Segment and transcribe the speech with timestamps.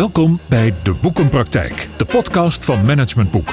[0.00, 3.48] Welkom bij De Boekenpraktijk, de podcast van Management Boek.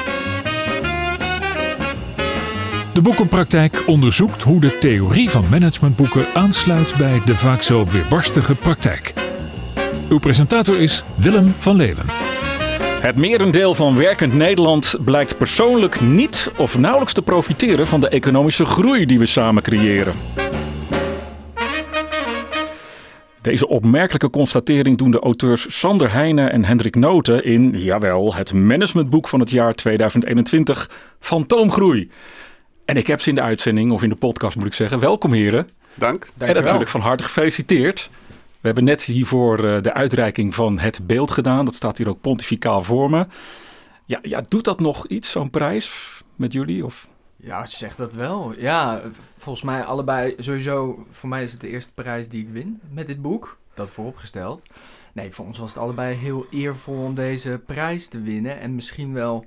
[2.93, 9.13] De Boekenpraktijk onderzoekt hoe de theorie van managementboeken aansluit bij de vaak zo weerbarstige praktijk.
[10.09, 12.05] Uw presentator is Willem van Leeuwen.
[12.99, 18.65] Het merendeel van werkend Nederland blijkt persoonlijk niet of nauwelijks te profiteren van de economische
[18.65, 20.13] groei die we samen creëren.
[23.47, 29.27] Deze opmerkelijke constatering doen de auteurs Sander Heijnen en Hendrik Noten in, jawel, het managementboek
[29.27, 30.89] van het jaar 2021,
[31.19, 32.09] Fantoomgroei.
[32.85, 34.99] En ik heb ze in de uitzending, of in de podcast moet ik zeggen.
[34.99, 35.67] Welkom heren.
[35.93, 36.29] Dank.
[36.37, 38.09] en natuurlijk van harte gefeliciteerd.
[38.49, 41.65] We hebben net hiervoor eh, de uitreiking van het beeld gedaan.
[41.65, 43.25] Dat staat hier ook pontificaal voor me.
[44.05, 46.85] Ja, ja doet dat nog iets, zo'n prijs, met jullie?
[46.85, 47.07] Of?
[47.47, 48.59] Ja, ze zegt dat wel.
[48.59, 49.01] Ja,
[49.37, 51.05] volgens mij allebei sowieso.
[51.09, 53.57] Voor mij is het de eerste prijs die ik win met dit boek.
[53.73, 54.61] Dat vooropgesteld.
[55.13, 58.59] Nee, voor ons was het allebei heel eervol om deze prijs te winnen.
[58.59, 59.45] En misschien wel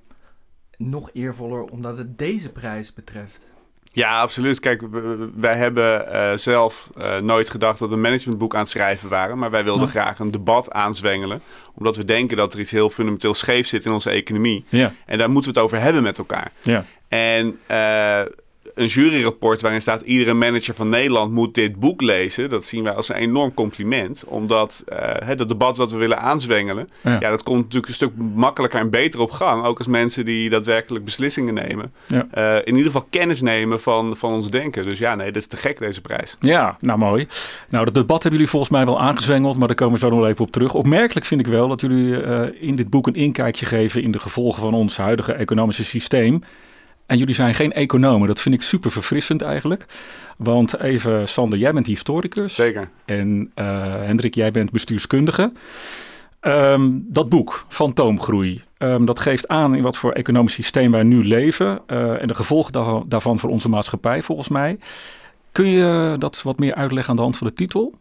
[0.76, 3.46] nog eervoller omdat het deze prijs betreft.
[3.92, 4.60] Ja, absoluut.
[4.60, 4.82] Kijk,
[5.34, 9.38] wij hebben uh, zelf uh, nooit gedacht dat we een managementboek aan het schrijven waren.
[9.38, 9.90] Maar wij wilden ja.
[9.90, 11.42] graag een debat aanzwengelen.
[11.74, 14.64] Omdat we denken dat er iets heel fundamenteel scheef zit in onze economie.
[14.68, 14.92] Ja.
[15.06, 16.52] En daar moeten we het over hebben met elkaar.
[16.62, 16.84] Ja.
[17.08, 18.20] En uh,
[18.74, 22.50] een juryrapport waarin staat iedere manager van Nederland moet dit boek lezen.
[22.50, 24.24] Dat zien wij als een enorm compliment.
[24.26, 27.16] Omdat uh, het debat wat we willen aanzwengelen, ja.
[27.20, 27.30] ja.
[27.30, 29.64] dat komt natuurlijk een stuk makkelijker en beter op gang.
[29.64, 31.92] Ook als mensen die daadwerkelijk beslissingen nemen.
[32.06, 32.26] Ja.
[32.34, 34.84] Uh, in ieder geval kennis nemen van, van ons denken.
[34.84, 36.36] Dus ja, nee, dat is te gek deze prijs.
[36.40, 37.28] Ja, nou mooi.
[37.68, 40.26] Nou, dat debat hebben jullie volgens mij wel aangezwengeld, maar daar komen we zo nog
[40.26, 40.74] even op terug.
[40.74, 44.18] Opmerkelijk vind ik wel dat jullie uh, in dit boek een inkijkje geven in de
[44.18, 46.42] gevolgen van ons huidige economische systeem.
[47.10, 48.28] En jullie zijn geen economen.
[48.28, 49.86] Dat vind ik super verfrissend eigenlijk.
[50.36, 52.54] Want even, Sander, jij bent historicus.
[52.54, 52.88] Zeker.
[53.04, 55.52] En uh, Hendrik, jij bent bestuurskundige.
[56.40, 61.24] Um, dat boek, Fantoomgroei, um, dat geeft aan in wat voor economisch systeem wij nu
[61.24, 61.80] leven.
[61.86, 64.78] Uh, en de gevolgen da daarvan voor onze maatschappij, volgens mij.
[65.52, 67.94] Kun je dat wat meer uitleggen aan de hand van de titel?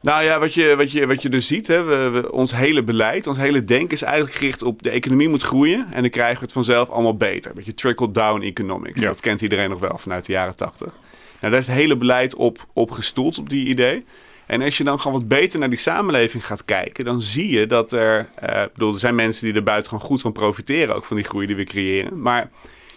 [0.00, 2.82] Nou ja, wat je, wat je, wat je dus ziet, hè, we, we, ons hele
[2.82, 5.86] beleid, ons hele denken is eigenlijk gericht op de economie moet groeien.
[5.92, 7.50] En dan krijgen we het vanzelf allemaal beter.
[7.50, 9.00] Een beetje trickle-down economics.
[9.00, 9.06] Ja.
[9.06, 10.92] Dat kent iedereen nog wel vanuit de jaren tachtig.
[11.40, 14.04] Nou, daar is het hele beleid op, op gestoeld, op die idee.
[14.46, 17.66] En als je dan gewoon wat beter naar die samenleving gaat kijken, dan zie je
[17.66, 21.16] dat er, uh, bedoel, er zijn mensen die er buitengewoon goed van profiteren, ook van
[21.16, 22.20] die groei die we creëren.
[22.20, 22.50] Maar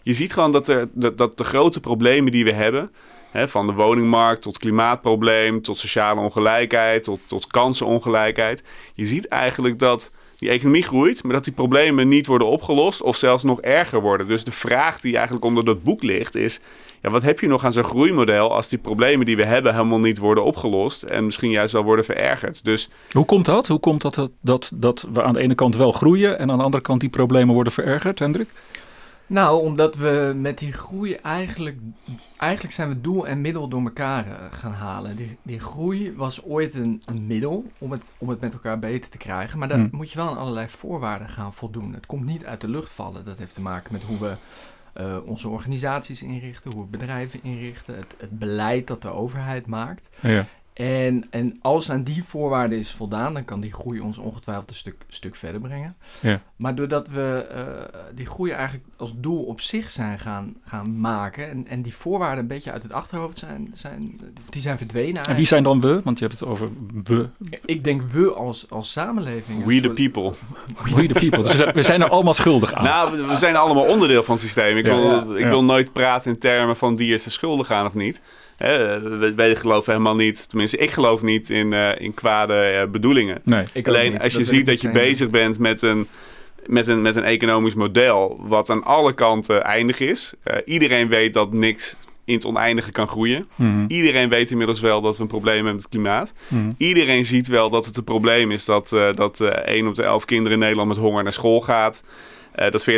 [0.03, 2.91] je ziet gewoon dat, er, dat, dat de grote problemen die we hebben,
[3.33, 8.63] Van de woningmarkt tot klimaatprobleem, tot sociale ongelijkheid, tot, tot kansenongelijkheid.
[8.93, 13.17] Je ziet eigenlijk dat die economie groeit, maar dat die problemen niet worden opgelost of
[13.17, 14.27] zelfs nog erger worden.
[14.27, 16.59] Dus de vraag die eigenlijk onder dat boek ligt is,
[17.01, 19.99] ja, wat heb je nog aan zo'n groeimodel als die problemen die we hebben helemaal
[19.99, 22.63] niet worden opgelost en misschien juist wel worden verergerd.
[22.63, 23.67] Dus, Hoe komt dat?
[23.67, 26.63] Hoe komt dat, dat, dat we aan de ene kant wel groeien en aan de
[26.63, 28.49] andere kant die problemen worden verergerd, Hendrik?
[29.31, 31.77] Nou, omdat we met die groei eigenlijk,
[32.37, 35.15] eigenlijk zijn we doel en middel door elkaar uh, gaan halen.
[35.15, 39.09] Die, die groei was ooit een, een, middel om het, om het met elkaar beter
[39.09, 39.59] te krijgen.
[39.59, 39.89] Maar daar Hmm.
[39.91, 41.93] moet je wel aan allerlei voorwaarden gaan voldoen.
[41.93, 43.25] Het komt niet uit de lucht vallen.
[43.25, 44.33] Dat heeft te maken met hoe we
[45.01, 50.09] uh, onze organisaties inrichten, hoe we bedrijven inrichten, het, het beleid dat de overheid maakt.
[50.19, 50.45] Ja.
[50.73, 54.75] En, en als aan die voorwaarden is voldaan, dan kan die groei ons ongetwijfeld een
[54.75, 55.95] stuk, stuk verder brengen.
[56.19, 56.41] Ja.
[56.55, 61.49] Maar doordat we uh, die groei eigenlijk als doel op zich zijn gaan, gaan maken
[61.49, 65.15] en, en die voorwaarden een beetje uit het achterhoofd zijn, zijn die zijn verdwenen.
[65.15, 65.29] Eigenlijk.
[65.29, 66.01] En wie zijn dan we?
[66.03, 66.69] Want je hebt het over
[67.03, 67.29] we.
[67.65, 69.65] Ik denk we als, als samenleving.
[69.65, 70.33] We the people.
[70.95, 71.43] We the people.
[71.43, 72.83] Dus we zijn, we zijn er allemaal schuldig aan.
[72.83, 74.77] Nou, we zijn allemaal onderdeel van het systeem.
[74.77, 75.49] Ik, Ja, wil, ja, ik ja.
[75.49, 78.21] wil nooit praten in termen van die is er schuldig aan of niet.
[78.61, 83.41] Wij, wij geloven helemaal niet, tenminste ik geloof niet in, uh, in kwade uh, bedoelingen.
[83.44, 83.66] Nee.
[83.83, 86.07] Alleen als je Dat ziet dat je bezig bent met een,
[86.66, 90.33] met, een, met een economisch model wat aan alle kanten eindig is.
[90.44, 91.95] Uh, iedereen weet dat niks
[92.25, 93.47] in het oneindige kan groeien.
[93.55, 93.85] Mhm.
[93.87, 96.34] Iedereen weet inmiddels wel dat we een probleem hebben met het klimaat.
[96.47, 96.72] Mhm.
[96.78, 100.03] Iedereen ziet wel dat het een probleem is dat, uh, dat uh, 1 op de
[100.03, 102.03] 11 kinderen in Nederland met honger naar school gaat.
[102.69, 102.93] Dat 40%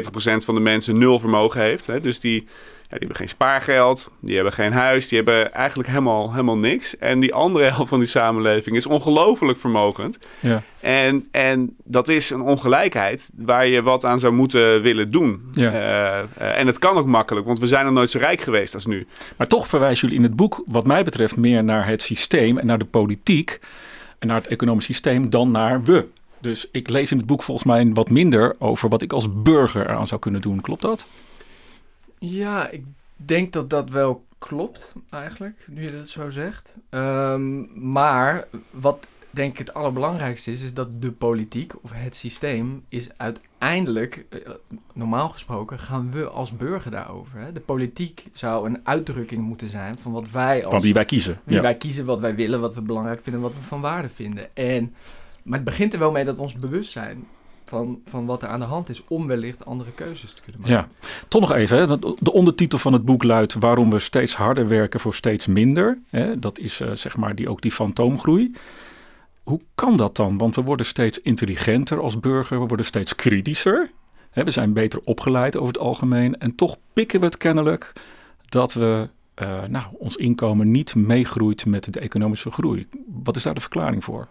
[0.46, 1.86] van de mensen nul vermogen heeft.
[1.86, 2.00] Hè?
[2.00, 2.48] Dus die,
[2.90, 6.98] die hebben geen spaargeld, die hebben geen huis, die hebben eigenlijk helemaal, helemaal niks.
[6.98, 10.18] En die andere helft van die samenleving is ongelooflijk vermogend.
[10.40, 10.62] Ja.
[10.80, 15.50] En, en dat is een ongelijkheid waar je wat aan zou moeten willen doen.
[15.52, 15.72] Ja.
[15.72, 18.74] Uh, uh, en het kan ook makkelijk, want we zijn nog nooit zo rijk geweest
[18.74, 19.08] als nu.
[19.38, 22.66] Maar toch verwijzen jullie in het boek, wat mij betreft, meer naar het systeem en
[22.66, 23.60] naar de politiek
[24.20, 26.06] en naar het economisch systeem dan naar we.
[26.42, 29.90] Dus ik lees in het boek volgens mij wat minder over wat ik als burger
[29.90, 30.62] eraan zou kunnen doen.
[30.62, 31.06] Klopt dat?
[32.26, 32.84] Ja, ik
[33.16, 36.74] denk dat dat wel klopt eigenlijk, nu je dat zo zegt.
[36.90, 42.84] Um, maar wat denk ik het allerbelangrijkste is, is dat de politiek of het systeem
[42.90, 44.40] is uiteindelijk, eh,
[44.94, 47.40] normaal gesproken, gaan we als burger daarover.
[47.40, 47.52] Hè?
[47.52, 50.74] De politiek zou een uitdrukking moeten zijn van wat wij als...
[50.74, 51.40] Van wie wij kiezen.
[51.44, 51.62] wie Ja.
[51.62, 54.56] wij kiezen, wat wij willen, wat we belangrijk vinden, wat we van waarde vinden.
[54.56, 54.94] En,
[55.44, 57.28] maar het begint er wel mee dat ons bewust zijn
[57.74, 60.76] van, van wat er aan de hand is om wellicht andere keuzes te kunnen maken.
[60.76, 61.08] Ja.
[61.28, 61.88] Toch nog even, hè.
[61.88, 66.00] de de ondertitel van het boek luidt waarom we steeds harder werken voor steeds minder.
[66.10, 66.40] Hè.
[66.40, 68.52] Dat is eh, zeg maar die, ook die fantoomgroei.
[69.44, 70.38] Hoe kan dat dan?
[70.38, 73.92] Want we worden steeds intelligenter als burger, we worden steeds kritischer.
[74.32, 76.38] Hè, we zijn beter opgeleid over het algemeen.
[76.38, 77.94] En toch pikken we het kennelijk
[78.50, 82.88] dat we, eh, nou, ons inkomen niet meegroeit met de economische groei.
[83.24, 84.28] Wat is daar de verklaring voor?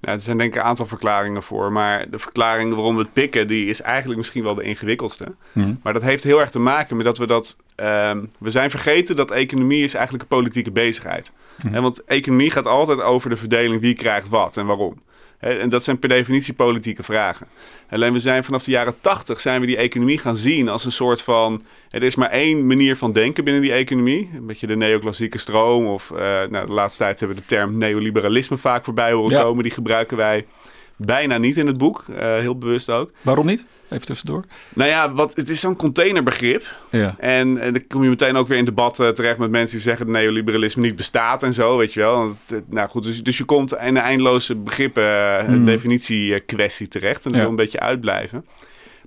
[0.00, 1.72] Nou, er zijn denk ik een aantal verklaringen voor.
[1.72, 5.34] Maar de verklaring waarom we het pikken, die is eigenlijk misschien wel de ingewikkeldste.
[5.52, 5.74] Hm.
[5.82, 7.56] Maar dat heeft heel erg te maken met dat we dat...
[7.74, 11.32] ehm, we zijn vergeten dat economie is eigenlijk een politieke bezigheid.
[11.62, 11.74] Mhm.
[11.74, 15.00] En want economie gaat altijd over de verdeling wie krijgt wat en waarom.
[15.40, 17.46] En dat zijn per definitie politieke vragen.
[17.90, 20.92] Alleen we zijn vanaf de jaren tachtig zijn we die economie gaan zien als een
[20.92, 21.62] soort van...
[21.90, 24.30] Er is maar één manier van denken binnen die economie.
[24.34, 25.86] Een beetje de neoclassieke stroom.
[25.86, 26.18] Of eh,
[26.50, 29.42] nou, de laatste tijd hebben we de term neoliberalisme vaak voorbij horen Ja.
[29.42, 29.62] komen.
[29.62, 30.44] Die gebruiken wij
[31.06, 32.04] bijna niet in het boek.
[32.16, 33.10] eh, heel bewust ook.
[33.22, 33.64] Waarom niet?
[33.90, 34.44] Even tussendoor.
[34.74, 36.64] Nou ja, wat, het is zo'n containerbegrip.
[36.90, 37.14] Ja.
[37.18, 40.06] En, en dan kom je meteen ook weer in debatten terecht met mensen die zeggen
[40.06, 42.16] dat neoliberalisme niet bestaat en zo, weet je wel.
[42.16, 42.38] Want
[42.68, 45.02] nou goed, dus, dus je komt in een eindeloze begrippen,
[45.38, 45.64] eh, Hmm.
[45.64, 47.16] definitiekwestie terecht.
[47.24, 47.40] En dat Ja.
[47.40, 48.44] wil een beetje uitblijven.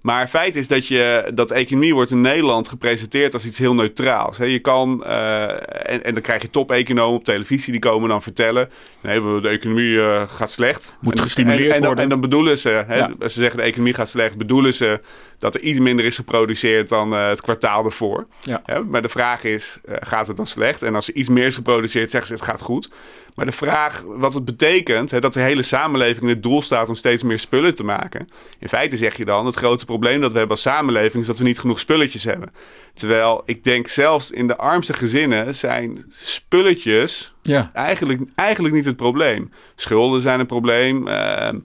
[0.03, 4.37] Maar feit is dat, je, dat economie wordt in Nederland gepresenteerd als iets heel neutraals.
[4.37, 5.43] Je kan, eh,
[5.91, 8.69] en, en dan krijg je top-economen op televisie die komen dan vertellen...
[9.01, 10.95] nee, de economie eh, gaat slecht.
[10.99, 12.03] Moet En- gestimuleerd en, en, dan, worden.
[12.03, 13.11] en dan bedoelen ze, Ja.
[13.19, 14.37] als ze zeggen de economie gaat slecht...
[14.37, 14.99] bedoelen ze
[15.37, 18.27] dat er iets minder is geproduceerd dan eh, het kwartaal ervoor.
[18.41, 18.61] Ja.
[18.65, 20.81] Hè, maar de vraag is, eh, gaat het dan slecht?
[20.81, 22.89] En als er iets meer is geproduceerd, zeggen ze het gaat goed.
[23.35, 26.89] Maar de vraag wat het betekent, hè, dat de hele samenleving in het doel staat
[26.89, 28.27] om steeds meer spullen te maken.
[28.59, 31.37] In feite zeg je dan, het grote probleem dat we hebben als samenleving is dat
[31.37, 32.51] we niet genoeg spulletjes hebben.
[32.93, 37.71] Terwijl ik denk zelfs in de armste gezinnen zijn spulletjes Ja.
[37.73, 39.51] eigenlijk, eigenlijk niet het probleem.
[39.75, 41.07] Schulden zijn een probleem.
[41.07, 41.57] ehm,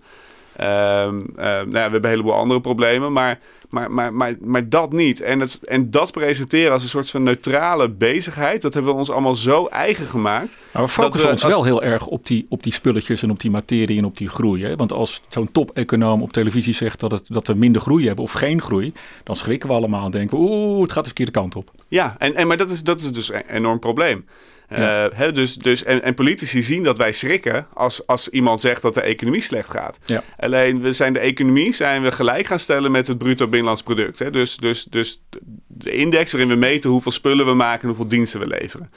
[0.56, 3.38] ehm, ehm, nou ja, we hebben een heleboel andere problemen, maar,
[3.68, 5.20] maar, maar, maar, maar dat niet.
[5.20, 9.10] En, het, en dat presenteren als een soort van neutrale bezigheid, dat hebben we ons
[9.10, 10.56] allemaal zo eigen gemaakt.
[10.72, 13.30] Maar we focussen we ons als- wel heel erg op die, op die spulletjes en
[13.30, 14.64] op die materie en op die groei.
[14.64, 14.76] Hè?
[14.76, 18.32] Want als zo'n top-econoom op televisie zegt dat, het, dat we minder groei hebben of
[18.32, 18.92] geen groei,
[19.24, 21.70] dan schrikken we allemaal en denken we, oeh, het gaat de verkeerde kant op.
[21.88, 24.24] Ja, en, en, maar dat is, dat is dus een enorm probleem.
[24.68, 25.04] Ja.
[25.06, 28.82] Eh, hè, dus, dus, en, en politici zien dat wij schrikken als, als iemand zegt
[28.82, 29.98] dat de economie slecht gaat.
[30.04, 30.22] Ja.
[30.36, 34.18] Alleen we zijn de economie zijn we gelijk gaan stellen met het bruto binnenlands product.
[34.18, 34.30] Hè.
[34.30, 35.22] Dus, dus, dus
[35.66, 38.90] de index waarin we meten hoeveel spullen we maken en hoeveel diensten we leveren.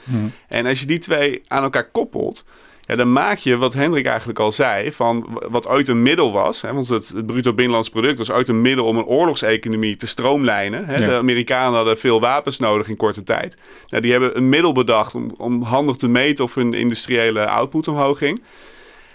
[0.48, 2.44] En als je die twee aan elkaar koppelt,
[2.86, 6.62] ja, dan maak je wat Hendrik eigenlijk al zei, van wat ooit een middel was.
[6.62, 10.06] Hè, want het, het bruto binnenlands product was ooit een middel om een oorlogseconomie te
[10.06, 10.84] stroomlijnen.
[10.84, 10.92] Hè.
[10.92, 11.06] Ja.
[11.06, 13.56] De Amerikanen hadden veel wapens nodig in korte tijd.
[13.88, 17.88] Nou, die hebben een middel bedacht om, om handig te meten of hun industriële output
[17.88, 18.42] omhoog ging.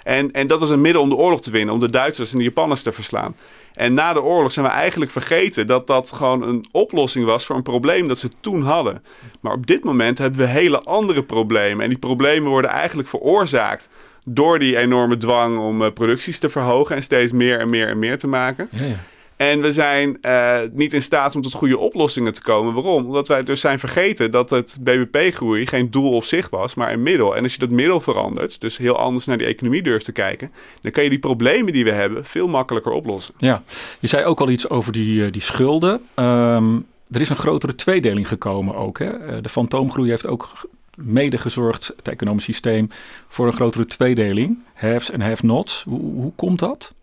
[0.04, 2.38] En, en dat was een middel om de oorlog te winnen, om de Duitsers en
[2.38, 3.36] de Japanners te verslaan.
[3.78, 7.56] En na de oorlog zijn we eigenlijk vergeten dat dat gewoon een oplossing was voor
[7.56, 9.04] een probleem dat ze toen hadden.
[9.40, 11.84] Maar op dit moment hebben we hele andere problemen.
[11.84, 13.90] En die problemen worden eigenlijk veroorzaakt
[14.24, 18.00] door die enorme dwang om eh, producties te verhogen en steeds meer en meer en
[18.00, 18.68] meer te maken.
[18.72, 18.96] Ja, ja.
[19.38, 22.74] En we zijn eh, niet in staat om tot goede oplossingen te komen.
[22.74, 23.06] Waarom?
[23.06, 27.04] Omdat wij dus zijn vergeten dat het BBP-groei geen doel op zich was, maar een
[27.04, 27.36] middel.
[27.36, 30.52] En als je dat middel verandert, dus heel anders naar die economie durft te kijken,
[30.82, 33.34] dan kan je die problemen die we hebben veel makkelijker oplossen.
[33.38, 33.64] Ja,
[34.00, 36.02] je zei ook al iets over die, eh, die schulden.
[36.14, 36.76] Ehm,
[37.12, 39.00] er is een grotere tweedeling gekomen ook.
[39.00, 39.10] Hè?
[39.10, 42.88] Eh, De fantoomgroei heeft ook mede gezorgd, het economisch systeem,
[43.28, 44.60] voor een grotere tweedeling.
[44.74, 45.84] Haves en have-nots.
[45.84, 46.94] Hoe, hoe komt dat,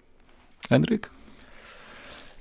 [0.69, 1.11] Hendrik?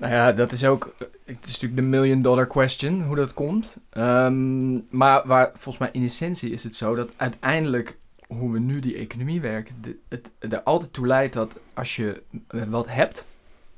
[0.04, 0.96] Nou ja, dat is ook.
[1.26, 3.78] Het is natuurlijk de million dollar question, hoe dat komt.
[3.90, 8.80] Ehm, maar waar, volgens mij in essentie is het zo dat uiteindelijk hoe we nu
[8.80, 13.26] die economie werken, het er altijd toe leidt dat als je eh, wat hebt,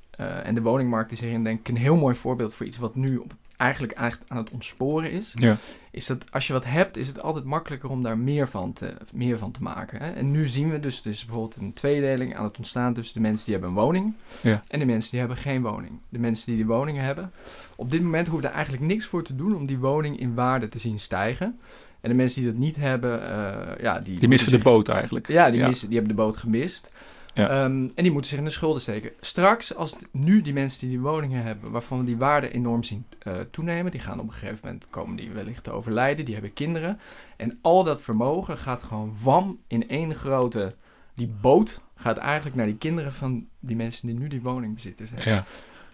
[0.10, 2.96] eh, en de woningmarkt is hierin denk ik een heel mooi voorbeeld voor iets wat
[2.96, 5.58] nu op, eigenlijk echt aan het ontsporen is, Ja.
[5.92, 8.94] is dat als je wat hebt, is het altijd makkelijker om daar meer van te,
[9.14, 10.00] meer van te maken.
[10.00, 10.12] Hè?
[10.12, 13.46] En nu zien we dus, dus bijvoorbeeld een tweedeling aan het ontstaan tussen de mensen
[13.46, 14.64] die hebben een woning Ja.
[14.68, 15.92] en de mensen die hebben geen woning.
[16.10, 17.32] De mensen die die woningen hebben,
[17.76, 20.68] op dit moment hoeven er eigenlijk niks voor te doen om die woning in waarde
[20.68, 21.60] te zien stijgen.
[22.02, 25.28] En de mensen die dat niet hebben, eh, ja, die, Die missen de boot eigenlijk.
[25.28, 25.68] Ja, die, Ja.
[25.68, 26.92] Missen, die hebben de boot gemist.
[27.36, 27.50] Ja.
[27.50, 29.12] Ehm, en die moeten zich in de schulden steken.
[29.20, 33.06] Straks, als nu die mensen die die woningen hebben, waarvan we die waarde enorm zien
[33.20, 36.54] eh, toenemen, die gaan op een gegeven moment komen die wellicht te overlijden, die hebben
[36.54, 37.00] kinderen.
[37.38, 40.74] En al dat vermogen gaat gewoon wam in één grote
[41.14, 45.08] Die boot gaat eigenlijk naar die kinderen van die mensen die nu die woning bezitten.
[45.08, 45.24] Zeg.
[45.24, 45.44] Ja.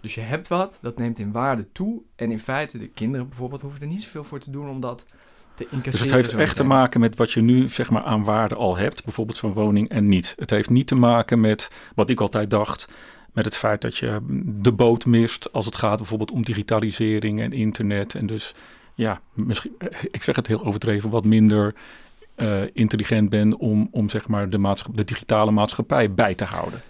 [0.02, 2.02] Dus je hebt wat, dat neemt in waarde toe.
[2.16, 5.06] En in feite, de kinderen bijvoorbeeld hoeven er niet zoveel voor te doen om dat
[5.70, 5.92] te incasseren.
[5.92, 8.78] Dus het heeft echt te maken met wat je nu zeg maar aan waarde al
[8.78, 9.04] hebt.
[9.04, 10.36] Bijvoorbeeld zo'n woning en niet.
[10.40, 12.88] Het heeft niet te maken met wat ik altijd dacht.
[13.34, 17.54] Met het feit dat je de boot mist als het gaat bijvoorbeeld om digitalisering en
[17.54, 18.16] internet.
[18.16, 18.54] En dus
[18.96, 19.72] ja, misschien,
[20.12, 21.74] ik zeg het heel overdreven, wat minder
[22.36, 26.82] eh, intelligent ben om, om zeg maar de, de digitale maatschappij bij te houden.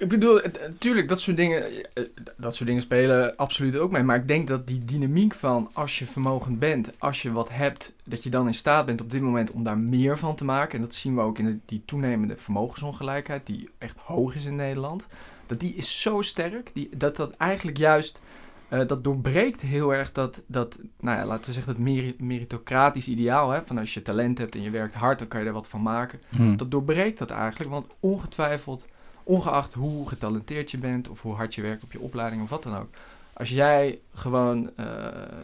[0.00, 2.04] Ik bedoel, natuurlijk, dat soort dingen, eh,
[2.36, 4.02] dat soort dingen spelen absoluut ook mee.
[4.02, 7.92] Maar ik denk dat die dynamiek van als je vermogend bent, als je wat hebt,
[8.04, 10.74] dat je dan in staat bent op dit moment om daar meer van te maken.
[10.74, 14.56] En dat zien we ook in de, die toenemende vermogensongelijkheid, die echt hoog is in
[14.56, 15.06] Nederland.
[15.46, 18.20] Dat die is zo sterk, die, dat dat eigenlijk juist,
[18.68, 23.08] eh, dat doorbreekt heel erg dat, dat, nou ja, laten we zeggen, dat meri- meritocratisch
[23.08, 23.50] ideaal.
[23.50, 25.68] Hè, van als je talent hebt en je werkt hard, dan kan je er wat
[25.68, 26.20] van maken.
[26.28, 26.56] Hm.
[26.56, 28.86] Dat doorbreekt dat eigenlijk, want ongetwijfeld,
[29.30, 32.62] ongeacht hoe getalenteerd je bent of hoe hard je werkt op je opleiding of wat
[32.62, 32.88] dan ook.
[33.32, 34.86] Als jij gewoon eh,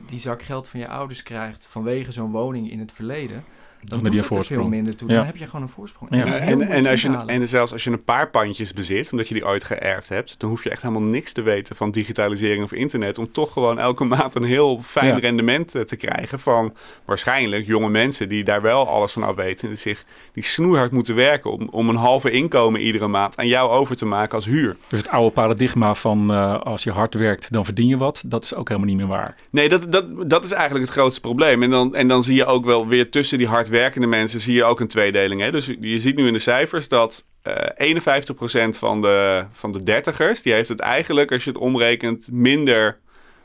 [0.07, 3.45] die zak geld van je ouders krijgt vanwege zo'n woning in het verleden,
[3.87, 4.71] dan Met die veel voorsprong.
[4.71, 5.11] minder toe.
[5.11, 5.25] Ja.
[5.25, 6.11] Heb je gewoon een voorsprong.
[6.11, 9.29] Is Ja, en, en, als je, en zelfs als je een paar pandjes bezit, omdat
[9.29, 12.65] je die ooit geërfd hebt, dan hoef je echt helemaal niks te weten van digitalisering
[12.65, 13.19] of internet.
[13.19, 15.19] Om toch gewoon elke maand een heel fijn Ja.
[15.19, 16.75] rendement eh, te krijgen van
[17.05, 19.63] waarschijnlijk jonge mensen die daar wel alles van af weten.
[19.63, 23.47] En die, zich, die snoeihard moeten werken om, om een halve inkomen iedere maand aan
[23.49, 24.77] jou over te maken als huur.
[24.89, 28.45] Dus het oude paradigma van eh, als je hard werkt, dan verdien je wat, dat
[28.45, 29.35] is ook helemaal niet meer waar.
[29.51, 31.63] Nee, dat, dat, dat is eigenlijk het grootste probleem.
[31.63, 34.65] En dan, en dan zie je ook wel weer tussen die hardwerkende mensen zie je
[34.65, 35.41] ook een tweedeling.
[35.41, 35.51] Hè?
[35.51, 40.43] Dus je ziet nu in de cijfers dat eh 51% van de, van de dertigers,
[40.43, 42.99] die heeft het eigenlijk, als je het omrekent, minder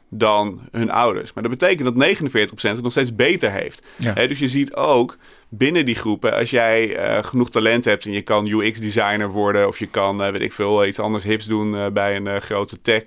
[0.09, 1.33] dan hun ouders.
[1.33, 3.85] Maar dat betekent dat 49% het nog steeds beter heeft.
[3.95, 4.13] Ja.
[4.13, 5.17] Hè, dus je ziet ook
[5.53, 9.79] binnen die groepen, als jij eh, genoeg talent hebt en je kan UX-designer worden of
[9.79, 13.03] je kan, eh, weet ik veel, iets anders hips doen eh, bij een grote tech,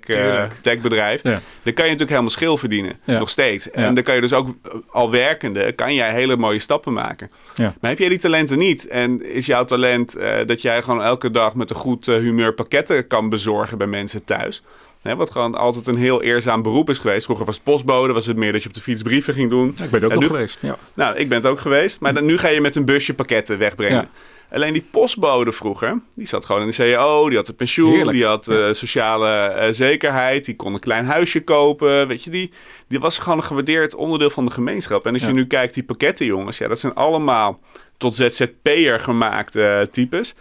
[0.61, 1.41] techbedrijf, Ja.
[1.63, 2.99] dan kan je natuurlijk helemaal schil verdienen.
[3.03, 3.19] Ja.
[3.19, 3.65] Nog steeds.
[3.65, 3.71] Ja.
[3.71, 4.55] En dan kan je dus ook
[4.89, 7.31] al werkende, kan jij hele mooie stappen maken.
[7.55, 11.55] Maar heb jij die talenten niet en is jouw talent dat jij gewoon elke dag
[11.55, 14.63] met een goed humeur pakketten kan bezorgen bij mensen thuis?
[15.05, 17.23] Hè, wat gewoon altijd een heel eerzaam beroep is geweest.
[17.25, 19.75] Vroeger was het postbode, was het meer dat je op de fiets brieven ging doen.
[19.77, 20.61] Ja, ik ben er ook nog geweest.
[20.61, 20.77] Ja.
[20.93, 21.99] Nou, ik ben het ook geweest.
[21.99, 23.97] Maar dan, nu ga je met een busje pakketten wegbrengen.
[23.97, 24.07] Ja.
[24.55, 28.17] Alleen die postbode vroeger, die zat gewoon in de CAO, die had een pensioen, Heerlijk.
[28.17, 32.07] die had eh, sociale eh, zekerheid, die kon een klein huisje kopen.
[32.07, 32.51] Weet je, die,
[32.87, 35.05] die was gewoon een gewaardeerd onderdeel van de gemeenschap.
[35.05, 35.27] En als Ja.
[35.27, 37.59] je nu kijkt, die pakkettenjongens, ja, dat zijn allemaal
[37.97, 40.35] tot ZZP'er gemaakte eh, types.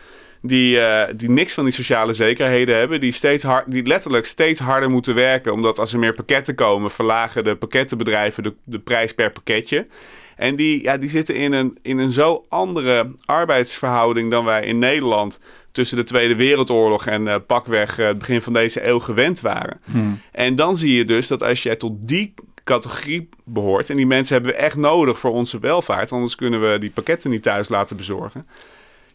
[0.46, 3.00] Die, eh, die niks van die sociale zekerheden hebben.
[3.00, 5.52] Die, steeds hard, die letterlijk steeds harder moeten werken.
[5.52, 9.86] Omdat als er meer pakketten komen, verlagen de pakkettenbedrijven de, de prijs per pakketje.
[10.36, 14.78] En die, ja, die zitten in een, in een zo andere arbeidsverhouding dan wij in
[14.78, 15.40] Nederland
[15.72, 19.80] tussen de Tweede Wereldoorlog en eh, pakweg eh, het begin van deze eeuw gewend waren.
[19.84, 19.98] Hm.
[20.32, 22.34] En dan zie je dus dat als jij tot die
[22.64, 26.78] categorie behoort, en die mensen hebben we echt nodig voor onze welvaart, anders kunnen we
[26.78, 28.44] die pakketten niet thuis laten bezorgen.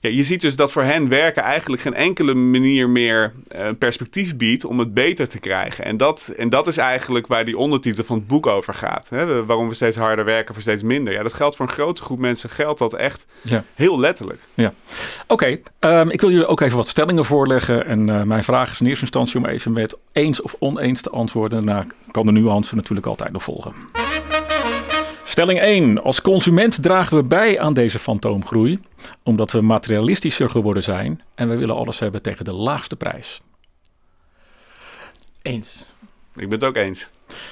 [0.01, 4.36] Ja, je ziet dus dat voor hen werken eigenlijk geen enkele manier meer een perspectief
[4.38, 5.86] biedt om het beter te krijgen.
[5.86, 9.10] En dat, en dat is eigenlijk waar die ondertitel van het boek over gaat.
[9.10, 9.46] Hè?
[9.46, 11.13] Waarom we steeds harder werken voor steeds minder.
[11.13, 13.63] Ja, dat geldt voor een grote groep mensen, geldt dat echt Ja.
[13.75, 14.39] heel letterlijk.
[15.27, 17.86] Oké, ehm, ik wil jullie ook even wat stellingen voorleggen.
[17.86, 21.10] En eh, mijn vraag is in eerste instantie om even met eens of oneens te
[21.10, 21.65] antwoorden.
[21.65, 23.74] Daarna kan de nuance natuurlijk altijd nog volgen.
[25.24, 26.03] Stelling 1.
[26.03, 28.79] Als consument dragen we bij aan deze fantoomgroei.
[29.24, 31.22] Omdat we materialistischer geworden zijn.
[31.36, 33.41] En we willen alles hebben tegen de laagste prijs.
[35.41, 35.86] Eens.
[36.36, 37.10] Ik ben het ook eens.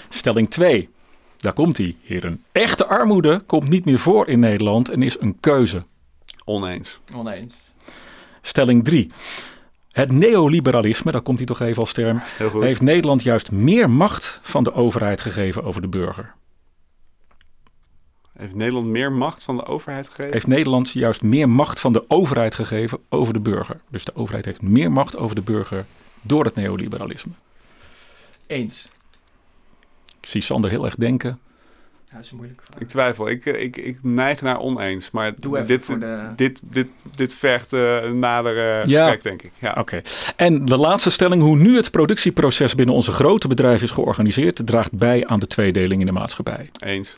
[0.10, 0.90] Stelling 2.
[1.38, 2.44] Daar komt hij, heren.
[2.52, 5.84] Echte armoede komt niet meer voor in Nederland en is een keuze.
[6.46, 7.00] Oneens.
[7.16, 7.56] Oneens.
[8.42, 9.12] Stelling 3.
[9.92, 12.64] Het neoliberalisme, daar komt hij toch even als term, Heel goed.
[12.64, 16.34] heeft Nederland juist meer macht van de overheid gegeven over de burger.
[18.38, 20.32] Heeft Nederland meer macht van de overheid gegeven?
[20.32, 23.80] Heeft Nederland juist meer macht van de overheid gegeven over de burger.
[23.90, 25.86] Dus de overheid heeft meer macht over de burger
[26.22, 27.32] door het neoliberalisme.
[28.48, 28.90] Eens.
[30.22, 31.40] Ik zie Sander heel erg denken.
[32.10, 32.80] Ja, dat is een moeilijke vraag.
[32.82, 33.30] Ik twijfel.
[33.30, 35.12] Ik, eh, ik, ik neig naar oneens.
[35.12, 36.30] Maar Doe even dit, voor de...
[36.36, 39.02] dit, dit, dit vergt eh, een nader eh, Ja.
[39.04, 39.52] gesprek, denk ik.
[39.60, 39.76] Ja.
[39.80, 40.02] Oké.
[40.36, 44.92] En de laatste stelling, hoe nu het productieproces binnen onze grote bedrijven is georganiseerd, draagt
[44.92, 46.70] bij aan de tweedeling in de maatschappij.
[46.80, 47.16] Eens.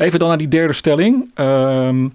[0.00, 1.30] Even dan naar die derde stelling.
[1.34, 2.08] Ehm,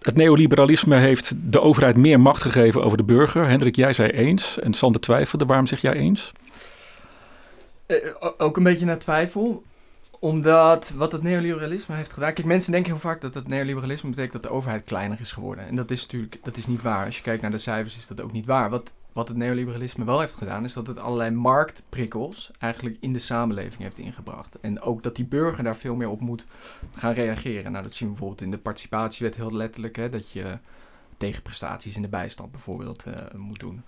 [0.00, 3.48] het neoliberalisme heeft de overheid meer macht gegeven over de burger.
[3.48, 4.58] Hendrik, jij zei eens.
[4.58, 5.46] En Sander twijfelde.
[5.46, 6.32] Waarom zeg jij eens?
[7.86, 7.96] Eh,
[8.38, 9.62] ook een beetje naar twijfel.
[10.18, 12.34] Omdat wat het neoliberalisme heeft gedaan.
[12.34, 15.66] Kijk, mensen denken heel vaak dat het neoliberalisme betekent dat de overheid kleiner is geworden.
[15.66, 17.04] En dat is natuurlijk dat is niet waar.
[17.04, 18.70] Als je kijkt naar de cijfers, is dat ook niet waar.
[18.70, 23.18] Wat, wat het neoliberalisme wel heeft gedaan, is dat het allerlei marktprikkels eigenlijk in de
[23.18, 24.60] samenleving heeft ingebracht.
[24.60, 26.44] En ook dat die burger daar veel meer op moet
[26.96, 27.72] gaan reageren.
[27.72, 29.96] Nou, dat zien we bijvoorbeeld in de participatiewet heel letterlijk.
[29.96, 30.58] Hè, dat je
[31.16, 33.82] tegenprestaties in de bijstand bijvoorbeeld uh, moet doen.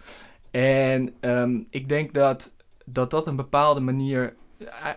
[0.50, 2.52] En um, ik denk dat,
[2.84, 4.34] dat dat een bepaalde manier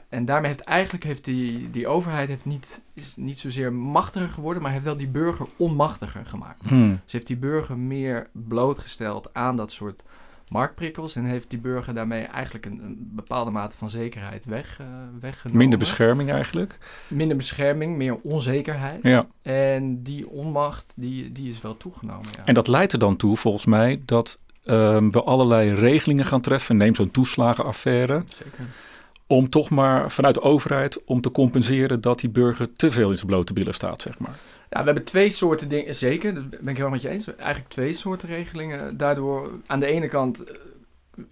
[0.09, 4.61] en daarmee heeft eigenlijk heeft die, die overheid heeft niet, is niet zozeer machtiger geworden,
[4.61, 6.61] maar heeft wel die burger onmachtiger gemaakt.
[6.67, 6.99] Hmm.
[7.05, 10.03] Ze heeft die burger meer blootgesteld aan dat soort
[10.47, 14.87] marktprikkels en heeft die burger daarmee eigenlijk een, een bepaalde mate van zekerheid weg, uh,
[15.19, 15.61] weggenomen.
[15.61, 16.77] Minder bescherming eigenlijk?
[17.07, 18.99] Minder bescherming, meer onzekerheid.
[19.01, 19.27] Ja.
[19.41, 22.29] En die onmacht, die, die is wel toegenomen.
[22.37, 22.45] Ja.
[22.45, 26.77] En dat leidt er dan toe, volgens mij, dat um, we allerlei regelingen gaan treffen.
[26.77, 28.23] Neem zo'n toeslagenaffaire.
[28.25, 28.65] Zeker
[29.27, 33.15] om toch maar vanuit de overheid om te compenseren dat die burger te veel in
[33.15, 34.35] zijn blote billen staat, zeg maar.
[34.69, 37.35] Ja, we hebben twee soorten dingen, zeker, dat ben ik helemaal met je eens.
[37.35, 38.97] Eigenlijk twee soorten regelingen.
[38.97, 40.55] Daardoor, aan de ene kant eh,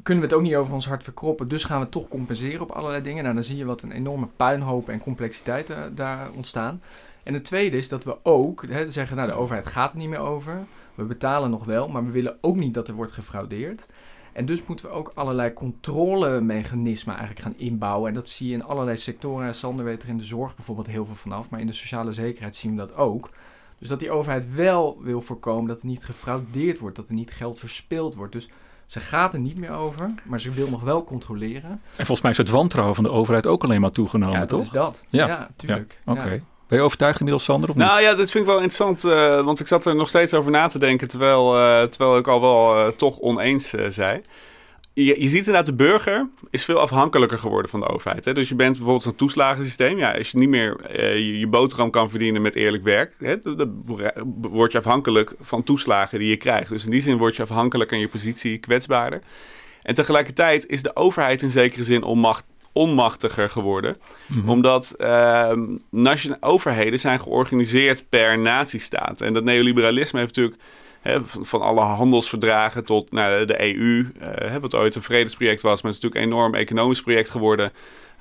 [0.04, 2.72] kunnen we het ook niet over ons hart verkroppen, dus gaan we toch compenseren op
[2.72, 3.24] allerlei dingen.
[3.24, 6.82] Nou, dan zie je wat een enorme puinhoop en complexiteit uh, daar ontstaan.
[7.24, 10.10] En het tweede is dat we ook hè, zeggen, nou, de overheid gaat er niet
[10.10, 10.66] meer over.
[10.96, 13.86] We betalen nog wel, maar we willen ook niet dat er wordt gefraudeerd.
[14.36, 18.08] En dus moeten we ook allerlei controlemechanismen eigenlijk gaan inbouwen.
[18.08, 19.56] En dat zie je in allerlei sectoren.
[19.56, 21.50] Sander weet er in de zorg bijvoorbeeld heel veel vanaf.
[21.50, 23.30] Maar in de sociale zekerheid zien we dat ook.
[23.80, 26.96] Dus dat die overheid wel wil voorkomen dat er niet gefraudeerd wordt.
[26.96, 28.34] Dat er niet geld verspild wordt.
[28.34, 28.50] Dus
[28.86, 31.72] ze gaat er niet meer over, maar ze wil nog wel controleren.
[31.72, 34.62] En volgens mij is het wantrouwen van de overheid ook alleen maar toegenomen, ja, toch?
[34.62, 35.06] is dat.
[35.10, 36.02] Ja, ja tuurlijk.
[36.06, 36.12] Ja.
[36.12, 36.42] Oké.
[36.68, 37.70] Ben je overtuigd inmiddels, Sander?
[37.70, 39.04] Of nou ja, dat vind ik wel interessant.
[39.04, 41.08] Uh, want ik zat er nog steeds over na te denken.
[41.08, 44.22] Terwijl, uh, terwijl ik al wel uh, toch oneens zei.
[44.94, 48.26] Je, je, ziet inderdaad, de burger is veel afhankelijker geworden van de overheid.
[48.26, 48.34] Hè?
[48.34, 49.98] Dus je bent bijvoorbeeld zo'n toeslagensysteem.
[49.98, 53.84] Ja, als je niet meer je, je, boterham kan verdienen met eerlijk werk, hè, dan
[54.42, 56.70] word je afhankelijk van toeslagen die je krijgt.
[56.70, 59.22] Dus in die zin word je afhankelijk aan je positie kwetsbaarder.
[59.82, 62.46] En tegelijkertijd is de overheid in zekere zin onmacht,
[62.76, 63.98] onmachtiger geworden.
[64.28, 64.50] Mm-hmm.
[64.50, 65.52] Omdat uh,
[65.90, 69.22] nationale overheden zijn georganiseerd per natiestaat.
[69.22, 70.62] En dat neoliberalisme heeft natuurlijk
[71.02, 75.92] hè, van, alle handelsverdragen tot nou, de EU, uh, wat ooit een vredesproject was, maar
[75.92, 77.72] het is natuurlijk een enorm economisch project geworden.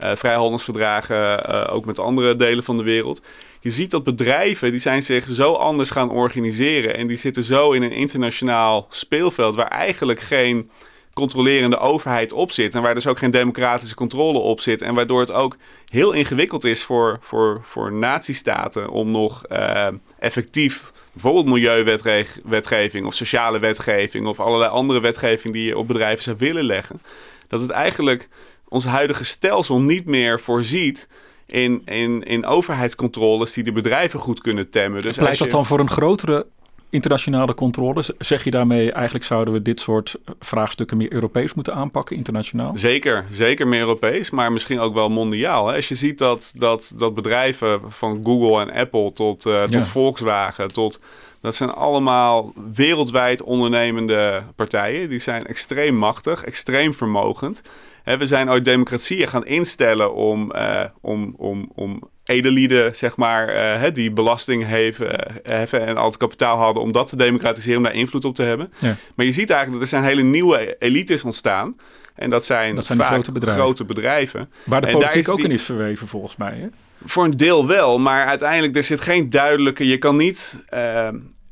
[0.02, 3.22] Uh, vrijhandelsverdragen, uh, ook met andere delen van de wereld.
[3.60, 7.72] Je ziet dat bedrijven die zijn zich zo anders gaan organiseren en die zitten zo
[7.72, 10.70] in een internationaal speelveld waar eigenlijk geen
[11.14, 12.74] controlerende overheid op zit.
[12.74, 14.82] En waar dus ook geen democratische controle op zit.
[14.82, 15.56] En waardoor het ook
[15.88, 19.86] heel ingewikkeld is voor, voor, voor natiestaten om nog uh,
[20.18, 26.36] effectief bijvoorbeeld milieuwetgeving of sociale wetgeving of allerlei andere wetgeving die je op bedrijven zou
[26.38, 27.00] willen leggen.
[27.48, 28.28] Dat het eigenlijk
[28.68, 31.08] ons huidige stelsel niet meer voorziet
[31.46, 35.02] in, in, in overheidscontroles die de bedrijven goed kunnen temmen.
[35.02, 36.46] Dus Pleit dat dan voor een grotere
[36.94, 38.04] internationale controle.
[38.18, 42.72] Zeg je daarmee eigenlijk zouden we dit soort vraagstukken meer Europees moeten aanpakken, internationaal?
[42.78, 45.68] Zeker, zeker meer Europees, maar misschien ook wel mondiaal.
[45.68, 45.76] Hè?
[45.76, 49.84] Als je ziet dat, dat, dat bedrijven van Google en Apple tot, uh, tot ja.
[49.84, 51.00] Volkswagen, tot,
[51.40, 55.08] dat zijn allemaal wereldwijd ondernemende partijen.
[55.08, 57.62] Die zijn extreem machtig, extreem vermogend.
[58.04, 63.92] We zijn ooit democratieën gaan instellen om, uh, om, om, om edelieden, zeg maar, uh,
[63.92, 68.24] die belasting heffen, heffen en altijd kapitaal hadden om dat te democratiseren, om daar invloed
[68.24, 68.72] op te hebben.
[68.78, 68.96] Ja.
[69.14, 71.76] Maar je ziet eigenlijk dat er zijn hele nieuwe elites ontstaan.
[72.14, 73.62] En dat zijn, dat zijn vaak grote bedrijven.
[73.62, 74.50] grote bedrijven.
[74.64, 76.58] Waar de politiek ook die, in is verweven, volgens mij.
[76.58, 76.66] Hè?
[77.04, 79.86] Voor een deel wel, maar uiteindelijk er zit geen duidelijke.
[79.86, 81.08] Je kan niet uh,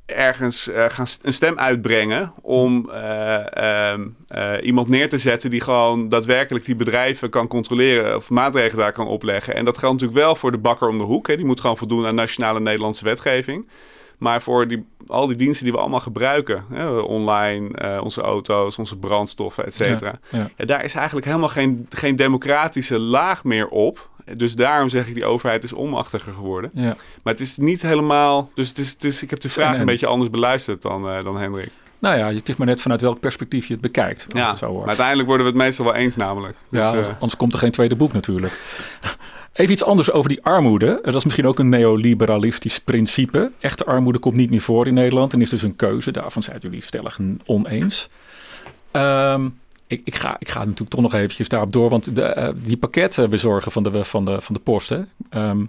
[0.07, 3.95] ergens uh, gaan een stem uitbrengen om uh,
[4.62, 9.07] iemand neer te zetten die gewoon daadwerkelijk die bedrijven kan controleren of maatregelen daar kan
[9.07, 9.55] opleggen.
[9.55, 11.27] En dat geldt natuurlijk wel voor de bakker om de hoek.
[11.27, 11.37] Hè.
[11.37, 13.69] Die moet gewoon voldoen aan nationale Nederlandse wetgeving.
[14.19, 18.97] Maar voor die, al die diensten die we allemaal gebruiken, hè, online, onze auto's, onze
[18.97, 20.19] brandstoffen, et cetera.
[20.31, 20.51] Ja, ja.
[20.57, 24.09] Ja, daar is eigenlijk helemaal geen, geen democratische laag meer op.
[24.37, 26.70] Dus daarom zeg ik, die overheid is onmachtiger geworden.
[26.74, 26.96] Ja.
[27.22, 28.50] Maar het is niet helemaal...
[28.54, 30.82] Dus het is, het is, ik heb de vraag En- en- een beetje anders beluisterd
[30.82, 31.68] dan, eh, dan Hendrik.
[31.98, 34.26] Nou ja, het is maar net vanuit welk perspectief je het bekijkt.
[34.28, 36.56] Ja, het maar uiteindelijk worden we het meestal wel eens namelijk.
[36.68, 38.52] Dus, ja, eh, anders, komt er geen tweede boek natuurlijk.
[39.52, 40.98] Even iets anders over die armoede.
[41.02, 43.50] Dat is misschien ook een neoliberalistisch principe.
[43.61, 46.11] Echte armoede komt niet meer voor in Nederland en is dus een keuze.
[46.11, 48.08] Daarvan zijn jullie stellig oneens.
[48.90, 49.48] Ehm,
[49.92, 51.90] ik, ik, ga, ik ga natuurlijk toch nog eventjes daarop door.
[51.90, 54.88] Want de, eh, die pakketten bezorgen van de, van de, van de post.
[54.88, 55.00] Hè?
[55.31, 55.64] Ehm,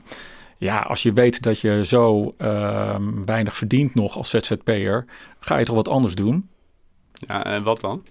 [0.57, 5.05] ja, als je weet dat je zo ehm, weinig verdient nog als ZZP'er...
[5.39, 6.49] ga je toch wat anders doen?
[7.27, 8.03] ja, en wat dan?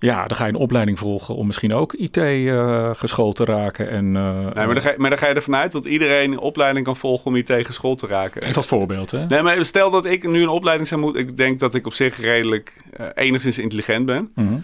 [0.00, 3.90] Ja, dan ga je een opleiding volgen om misschien ook IT uh, geschoold te raken.
[3.90, 6.38] En, uh, nee, maar dan, ga, maar dan ga je ervan uit dat iedereen een
[6.38, 8.42] opleiding kan volgen om IT geschoold te raken.
[8.42, 9.26] Even als voorbeeld, hè?
[9.26, 11.20] Nee, maar stel dat ik nu een opleiding zou moeten...
[11.22, 14.30] Ik denk dat ik op zich redelijk uh, enigszins intelligent ben.
[14.34, 14.58] Mhm.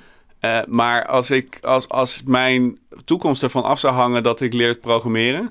[0.45, 4.79] Uh, maar als, ik, als, als mijn toekomst ervan af zou hangen dat ik leer
[4.79, 5.51] programmeren...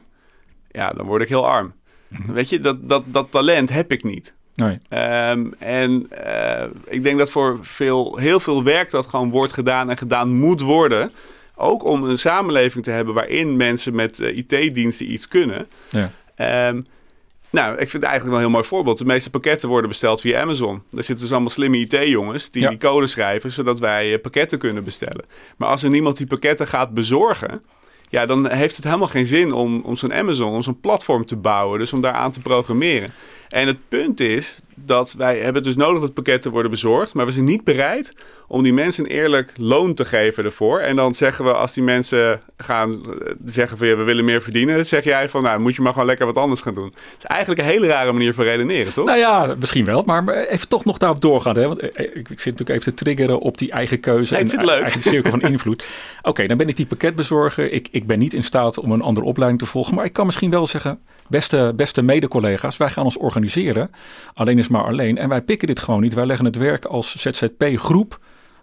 [0.71, 1.73] Ja, dan word ik heel arm.
[2.27, 4.34] Weet je, dat, dat, dat talent heb ik niet.
[4.56, 4.79] Nee.
[5.29, 9.89] Um, en uh, ik denk dat voor veel, heel veel werk dat gewoon wordt gedaan
[9.89, 11.12] en gedaan moet worden.
[11.56, 15.67] Ook om een samenleving te hebben waarin mensen met uh, IT-diensten iets kunnen.
[15.89, 16.67] Ja.
[16.67, 16.86] Um,
[17.53, 18.97] nou, ik vind het eigenlijk wel een heel mooi voorbeeld.
[18.97, 20.81] De meeste pakketten worden besteld via Amazon.
[20.89, 22.69] Daar zitten dus allemaal slimme IT-jongens die Ja.
[22.69, 25.25] die code schrijven, zodat wij eh, pakketten kunnen bestellen.
[25.57, 27.63] Maar als er niemand die pakketten gaat bezorgen,
[28.09, 31.35] ja, dan heeft het helemaal geen zin om, om zo'n Amazon, om zo'n platform te
[31.35, 31.79] bouwen.
[31.79, 33.09] Dus om daar aan te programmeren.
[33.49, 37.31] En het punt is dat wij hebben dus nodig dat pakketten worden bezorgd, maar we
[37.31, 38.13] zijn niet bereid
[38.47, 40.79] om die mensen een eerlijk loon te geven ervoor.
[40.79, 44.41] En dan zeggen we als die mensen gaan eh, zeggen van ja, we willen meer
[44.41, 46.85] verdienen, zeg jij van nou moet je maar gewoon lekker wat anders gaan doen.
[46.85, 49.05] Het is eigenlijk een hele rare manier van redeneren, toch?
[49.05, 50.03] Nou ja, misschien wel.
[50.05, 51.57] Maar even toch nog daarop doorgaan.
[51.57, 51.67] Hè?
[51.67, 54.33] Want eh, ik, ik zit natuurlijk even te triggeren op die eigen keuze.
[54.33, 54.81] Nee, ik en vind het leuk.
[54.81, 55.83] eigen cirkel van invloed.
[56.21, 57.71] Oké, dan ben ik die pakketbezorger.
[57.71, 59.95] Ik, ik ben niet in staat om een andere opleiding te volgen.
[59.95, 63.91] Maar ik kan misschien wel zeggen, beste, beste mede-collega's, wij gaan ons organiseren.
[64.33, 65.17] Alleen is maar alleen.
[65.17, 66.13] En wij pikken dit gewoon niet.
[66.13, 68.19] Wij leggen het werk als ZZP-groep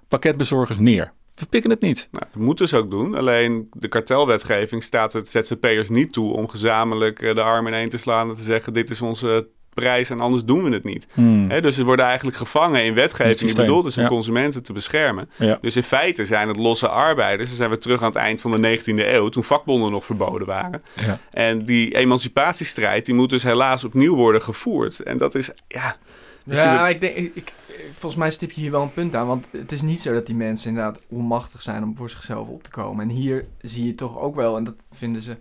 [0.09, 1.13] pakketbezorgers neer.
[1.35, 2.09] We pikken het niet.
[2.11, 3.15] Nou, dat moeten ze ook doen.
[3.15, 7.97] Alleen de kartelwetgeving staat het ZZP'ers niet toe om gezamenlijk eh, de armen ineen te
[7.97, 11.07] slaan en te zeggen: dit is onze prijs en anders doen we het niet.
[11.15, 11.45] Hmm.
[11.49, 14.09] Hè, dus ze worden eigenlijk gevangen in wetgeving die bedoeld is om ja.
[14.09, 15.31] consumenten te beschermen.
[15.37, 15.59] Ja.
[15.61, 17.49] Dus in feite zijn het losse arbeiders.
[17.49, 20.47] Dan zijn we terug aan het eind van de 19e eeuw, toen vakbonden nog verboden
[20.47, 20.83] waren.
[20.95, 21.19] Ja.
[21.31, 25.01] En die emancipatiestrijd, die moet dus helaas opnieuw worden gevoerd.
[25.01, 25.97] En dat is, ja...
[26.45, 27.53] Ja, ik denk, ik, ik-
[27.93, 29.27] volgens mij stip je hier wel een punt aan.
[29.27, 32.63] Want het is niet zo dat die mensen inderdaad onmachtig zijn om voor zichzelf op
[32.63, 33.09] te komen.
[33.09, 35.37] En hier zie je toch ook wel, en dat vinden ze.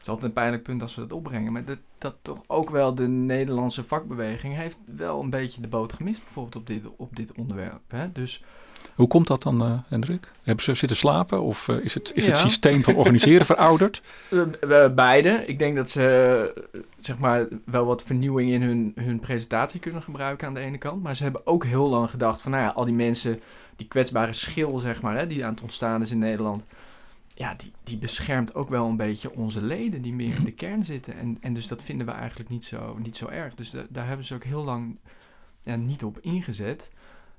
[0.00, 1.52] Het is altijd een pijnlijk punt als we dat opbrengen.
[1.52, 5.92] Maar dat, dat toch ook wel de Nederlandse vakbeweging heeft wel een beetje de boot
[5.92, 6.22] gemist.
[6.24, 7.80] Bijvoorbeeld op dit, op dit onderwerp.
[7.88, 8.12] Hè?
[8.12, 8.42] Dus
[8.94, 10.30] Hoe komt dat dan, eh, Hendrik?
[10.42, 11.42] Hebben ze zitten slapen?
[11.42, 14.02] Of eh, is, het, is het systeem van organiseren verouderd?
[14.60, 15.46] Eh, beide.
[15.46, 16.64] Ik denk dat ze
[16.98, 21.02] zeg maar wel wat vernieuwing in hun, hun presentatie kunnen gebruiken aan de ene kant.
[21.02, 23.40] Maar ze hebben ook heel lang gedacht van nou ja, al die mensen,
[23.76, 26.64] die kwetsbare schil zeg maar, hè, die aan het ontstaan is in Nederland.
[27.40, 30.84] Ja, die, die beschermt ook wel een beetje onze leden die meer in de kern
[30.84, 31.14] zitten.
[31.18, 33.54] En, en dus dat vinden we eigenlijk niet zo, niet zo erg.
[33.54, 34.98] Dus da- daar hebben ze ook heel lang
[35.62, 36.90] ja, niet op ingezet.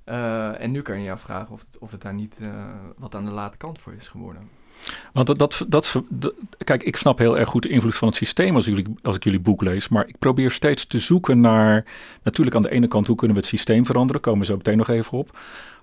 [0.04, 3.16] Eh, en nu kan je je afvragen of het, of het daar niet eh, wat
[3.16, 4.50] aan de late kant voor is geworden.
[5.14, 8.56] Want dat, dat, dat, kijk, ik snap heel erg goed de invloed van het systeem
[8.56, 9.88] als, jullie, als ik jullie boek lees.
[9.88, 11.86] Maar ik probeer steeds te zoeken naar,
[12.24, 14.22] natuurlijk aan de ene kant, hoe kunnen we het systeem veranderen?
[14.22, 15.38] Komen we zo meteen nog even op.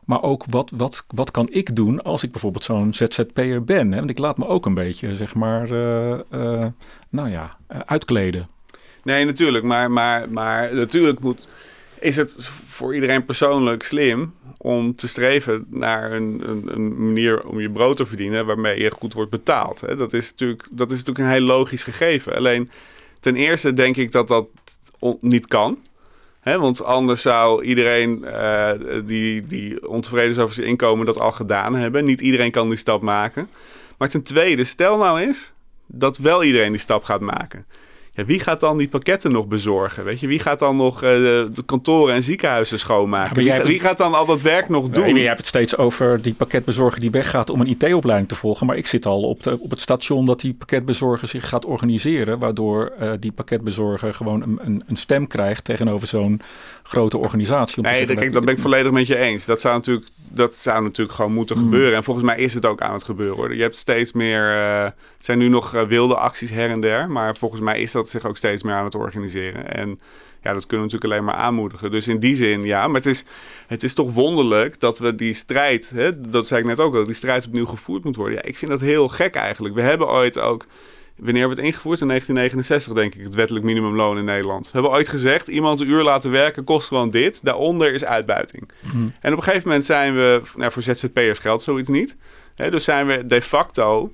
[0.04, 3.92] Maar ook wat, wat, wat kan ik doen als ik bijvoorbeeld zo'n ZZP'er ben?
[3.92, 3.98] Hè?
[3.98, 6.66] Want ik laat me ook een beetje, zeg maar, eh, eh,
[7.08, 8.48] nou ja, eh, uitkleden.
[9.02, 9.64] Nee, natuurlijk.
[9.64, 11.48] Maar, maar, maar natuurlijk moet,
[12.00, 17.60] is het voor iedereen persoonlijk slim om te streven naar een, een, een manier om
[17.60, 19.80] je brood te verdienen waarmee je goed wordt betaald.
[19.80, 19.96] Hè?
[19.96, 22.34] Dat, is natuurlijk, dat is natuurlijk een heel logisch gegeven.
[22.36, 22.68] Alleen
[23.20, 24.48] ten eerste denk ik dat dat
[25.20, 25.78] niet kan.
[26.56, 28.70] Want anders zou iedereen eh,
[29.04, 32.04] die, die ontevreden is over zijn inkomen dat al gedaan hebben.
[32.04, 33.48] Niet iedereen kan die stap maken.
[33.98, 35.52] Maar ten tweede, stel nou eens
[35.86, 37.66] dat wel iedereen die stap gaat maken.
[38.18, 40.04] Ja, wie gaat dan die pakketten nog bezorgen?
[40.04, 43.36] Weet je, wie gaat dan nog eh, de kantoren en ziekenhuizen schoonmaken?
[43.36, 45.14] Wie, hebt- wie gaat dan al dat werk nog doen?
[45.14, 48.66] Je hebt het steeds over die pakketbezorger die weggaat om een IT-opleiding te volgen.
[48.66, 52.38] Maar ik zit al op, de, op het station dat die pakketbezorger zich gaat organiseren.
[52.38, 56.40] Waardoor eh, die pakketbezorger gewoon een, een, een stem krijgt tegenover zo'n
[56.82, 57.76] grote organisatie.
[57.76, 59.44] Om te Nee, zeggen, kijk, dat ben ik volledig met je eens.
[59.44, 61.64] Dat zou natuurlijk, dat zou natuurlijk gewoon moeten Hmm.
[61.64, 61.96] gebeuren.
[61.96, 63.36] En volgens mij is het ook aan het gebeuren.
[63.36, 63.54] Hoor.
[63.54, 64.42] Je hebt steeds meer...
[64.42, 67.10] het zijn nu nog wilde acties her en der.
[67.10, 69.74] Maar volgens mij is dat zich ook steeds meer aan het organiseren.
[69.74, 70.00] En
[70.42, 71.90] ja, dat kunnen we natuurlijk alleen maar aanmoedigen.
[71.90, 72.86] Dus in die zin, ja.
[72.86, 73.24] Maar het is,
[73.66, 75.90] het is toch wonderlijk dat we die strijd...
[75.94, 78.34] Hè, dat zei ik net ook dat die strijd opnieuw gevoerd moet worden.
[78.34, 79.74] Ja, ik vind dat heel gek eigenlijk.
[79.74, 80.66] We hebben ooit ook...
[81.16, 82.00] Wanneer hebben we het ingevoerd?
[82.00, 84.64] In 1969 denk ik, het wettelijk minimumloon in Nederland.
[84.64, 87.44] We hebben ooit gezegd, iemand een uur laten werken kost gewoon dit.
[87.44, 88.70] Daaronder is uitbuiting.
[88.80, 89.08] Mhm.
[89.20, 92.16] En op een gegeven moment zijn we, nou, voor ZZP'ers geldt zoiets niet.
[92.54, 94.12] Hè, dus zijn we de facto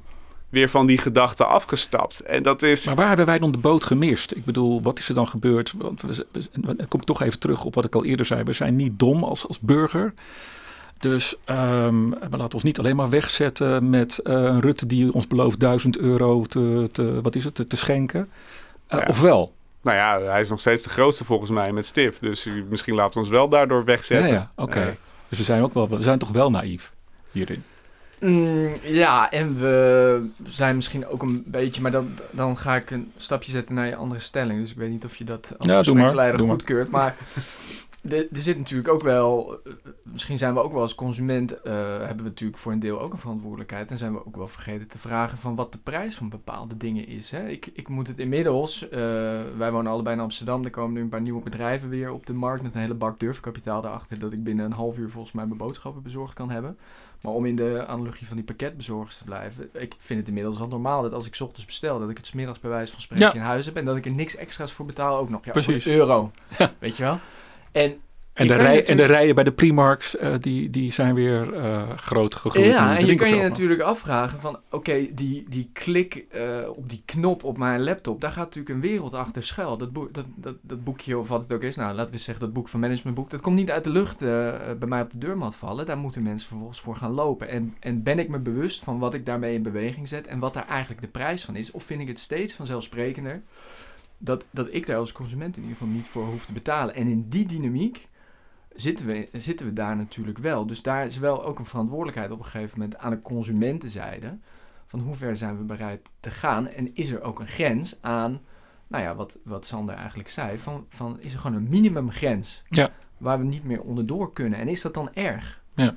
[0.55, 2.21] weer van die gedachte afgestapt.
[2.21, 2.87] En dat is...
[2.87, 4.33] Maar waar hebben wij dan de boot gemist?
[4.37, 5.73] Ik bedoel, wat is er dan gebeurd?
[5.77, 8.43] Want we, we- dan kom ik toch even terug op wat ik al eerder zei.
[8.43, 10.15] We zijn niet dom als, als burger.
[10.99, 15.27] Dus ehm, we laten ons niet alleen maar wegzetten met eh, een Rutte die ons
[15.27, 18.29] belooft 1000 euro te, te, wat is het, te, te schenken.
[18.95, 19.07] Uh, Ja.
[19.09, 19.53] Ofwel.
[19.83, 22.17] Nou ja, hij is nog steeds de grootste volgens mij met stip.
[22.21, 24.35] Dus misschien laten we ons wel daardoor wegzetten.
[24.35, 24.81] ja oké.
[24.81, 24.87] Eh,
[25.29, 26.93] Dus we zijn ook wel, we zijn toch wel naïef
[27.31, 27.63] hierin.
[28.25, 33.13] Mm, ja, en we zijn misschien ook een beetje, maar dan, dan ga ik een
[33.17, 34.61] stapje zetten naar je andere stelling.
[34.61, 36.57] Dus ik weet niet of je dat als Ja, doe maar, gespreksleider doe maar.
[36.57, 36.91] goedkeurt.
[36.91, 37.17] Maar
[38.09, 39.59] er zit natuurlijk ook wel,
[40.03, 43.13] misschien zijn we ook wel als consument, eh, hebben we natuurlijk voor een deel ook
[43.13, 43.91] een verantwoordelijkheid.
[43.91, 47.07] En zijn we ook wel vergeten te vragen van wat de prijs van bepaalde dingen
[47.07, 47.31] is.
[47.31, 47.49] Hè?
[47.49, 49.01] Ik, ik moet het inmiddels, eh,
[49.57, 52.33] wij wonen allebei in Amsterdam, er komen nu een paar nieuwe bedrijven weer op de
[52.33, 54.19] markt met een hele bak durfkapitaal daarachter.
[54.19, 56.79] Dat ik binnen een half uur volgens mij mijn boodschappen bezorgd kan hebben.
[57.23, 60.69] Maar om in de analogie van die pakketbezorgers te blijven, ik vind het inmiddels wel
[60.69, 63.01] normaal dat als ik 's ochtends bestel, dat ik het 's middags bij wijze van
[63.01, 63.33] spreken Ja.
[63.35, 65.45] in huis heb en dat ik er niks extra's voor betaal ook nog.
[65.45, 65.87] Ja, Precies.
[65.87, 66.31] euro.
[66.79, 67.19] Weet je wel?
[67.75, 68.01] En
[68.33, 71.91] En de, rij, en de rijen bij de Primarks, eh, die, die zijn weer eh,
[71.97, 72.67] groot gegroeid.
[72.67, 77.03] Ja, en je kan je natuurlijk afvragen van, oké, die, die klik eh, op die
[77.05, 79.77] knop op mijn laptop, daar gaat natuurlijk een wereld achter schuil.
[79.77, 82.45] Dat, boek, dat, dat, dat boekje, of wat het ook is, nou laten we zeggen
[82.45, 84.19] dat boek van managementboek, dat komt niet uit de lucht
[84.79, 85.87] bij mij op de deurmat vallen.
[85.87, 87.49] Daar moeten mensen vervolgens voor gaan lopen.
[87.49, 90.55] En, en ben ik me bewust van wat ik daarmee in beweging zet en wat
[90.55, 91.71] daar eigenlijk de prijs van is?
[91.71, 93.43] Of vind ik het steeds vanzelfsprekender
[94.19, 96.95] dat, dat ik daar als consument in ieder geval niet voor hoef te betalen?
[96.95, 98.09] En in die dynamiek
[98.75, 100.67] zitten we, zitten we daar natuurlijk wel.
[100.67, 104.39] Dus daar is wel ook een verantwoordelijkheid op een gegeven moment aan de consumentenzijde.
[104.87, 106.69] Van hoe ver zijn we bereid te gaan?
[106.69, 108.41] En is er ook een grens aan,
[108.87, 112.91] nou ja, wat, wat Sander eigenlijk zei, van, van is er gewoon een minimumgrens Ja.
[113.19, 114.59] waar we niet meer onderdoor kunnen?
[114.59, 115.63] En is dat dan erg?
[115.75, 115.95] Ja.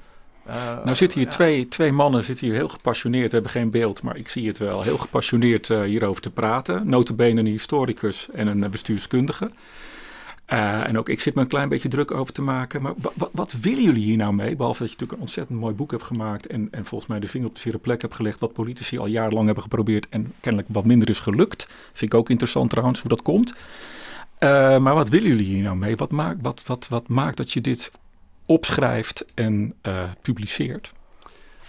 [0.47, 1.33] Eh, Nou zitten hier ja.
[1.33, 4.81] twee, twee mannen zitten hier heel gepassioneerd, hebben geen beeld, maar ik zie het wel,
[4.81, 6.89] heel gepassioneerd eh, hierover te praten.
[6.89, 9.51] Notabene een historicus en een eh, bestuurskundige.
[10.45, 12.81] En ook ik zit me een klein beetje druk over te maken.
[12.81, 14.55] Maar wa- wa- wat willen jullie hier nou mee?
[14.55, 16.47] Behalve dat je natuurlijk een ontzettend mooi boek hebt gemaakt.
[16.47, 18.39] En, en volgens mij de vinger op de zere plek hebt gelegd.
[18.39, 20.09] Wat politici al jarenlang hebben geprobeerd.
[20.09, 21.67] En kennelijk wat minder is gelukt.
[21.93, 23.53] Vind ik ook interessant trouwens hoe dat komt.
[24.79, 25.95] Maar wat willen jullie hier nou mee?
[25.95, 27.91] Wat maakt, wat, wat, wat maakt dat je dit
[28.47, 30.93] opschrijft en eh, publiceert?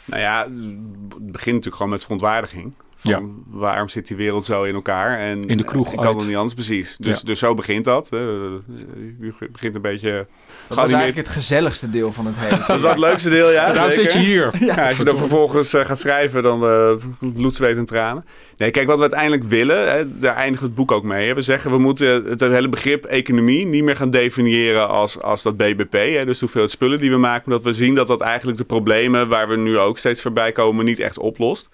[0.04, 2.72] Nou ja, het begint natuurlijk gewoon met verontwaardiging.
[3.04, 5.18] Van waarom zit die wereld zo in elkaar?
[5.18, 6.96] En, In de kroeg Ik kan het niet anders, precies.
[6.96, 7.24] Dus, Ja.
[7.24, 8.10] dus zo begint dat.
[8.10, 8.18] hè.
[8.18, 10.26] Je begint een beetje...
[10.66, 12.58] Dat was eigenlijk het gezelligste deel van het hele.
[12.66, 13.72] Dat is wel het leukste deel, ja.
[13.72, 14.50] Daarom zit je hier.
[14.64, 16.92] Ja, als je dan vervolgens eh, gaat schrijven, dan eh
[17.34, 18.24] bloed, zweet en tranen.
[18.56, 21.28] Nee, kijk, wat we uiteindelijk willen, hè, daar eindigt het boek ook mee.
[21.28, 21.34] Hè.
[21.34, 25.56] We zeggen, we moeten het hele begrip economie niet meer gaan definiëren als, als dat
[25.56, 25.92] BBP.
[25.92, 27.46] Hè, dus hoeveel spullen die we maken.
[27.46, 30.84] Omdat we zien dat dat eigenlijk de problemen waar we nu ook steeds voorbij komen
[30.84, 31.68] niet echt oplost.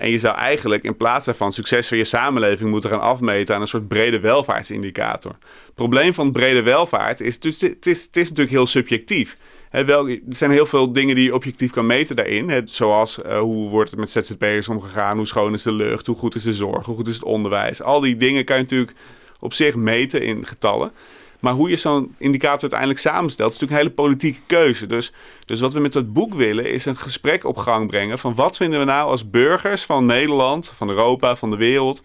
[0.00, 3.60] En je zou eigenlijk in plaats daarvan succes van je samenleving moeten gaan afmeten aan
[3.60, 5.30] een soort brede welvaartsindicator.
[5.64, 9.36] Het probleem van brede welvaart is, dus het is, het is natuurlijk heel subjectief.
[9.70, 12.62] Er zijn heel veel dingen die je objectief kan meten daarin.
[12.64, 16.34] Zoals eh, hoe wordt het met ZZP'ers omgegaan, hoe schoon is de lucht, hoe goed
[16.34, 17.82] is de zorg, hoe goed is het onderwijs.
[17.82, 18.92] Al die dingen kan je natuurlijk
[19.40, 20.92] op zich meten in getallen.
[21.40, 24.86] Maar hoe je zo'n indicator uiteindelijk samenstelt, is natuurlijk een hele politieke keuze.
[24.86, 25.12] Dus,
[25.44, 28.56] dus wat we met dat boek willen, is een gesprek op gang brengen van wat
[28.56, 32.02] vinden we nou als burgers van Nederland, van Europa, van de wereld.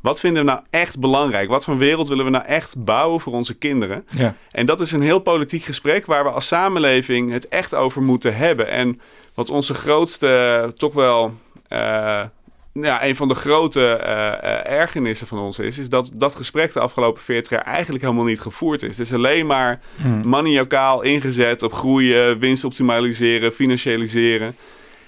[0.00, 1.48] Wat vinden we nou echt belangrijk?
[1.48, 4.06] Wat voor wereld willen we nou echt bouwen voor onze kinderen?
[4.16, 4.34] Ja.
[4.50, 8.36] En dat is een heel politiek gesprek waar we als samenleving het echt over moeten
[8.36, 8.68] hebben.
[8.68, 9.00] En
[9.34, 11.34] wat onze grootste, toch wel,
[11.68, 12.22] eh,
[12.82, 16.80] ja, een van de grote eh, ergernissen van ons is, is dat dat gesprek de
[16.80, 18.98] afgelopen 40 jaar eigenlijk helemaal niet gevoerd is.
[18.98, 20.28] Het is alleen maar Hm.
[20.28, 24.56] maniacaal ingezet op groeien, winst optimaliseren, financialiseren.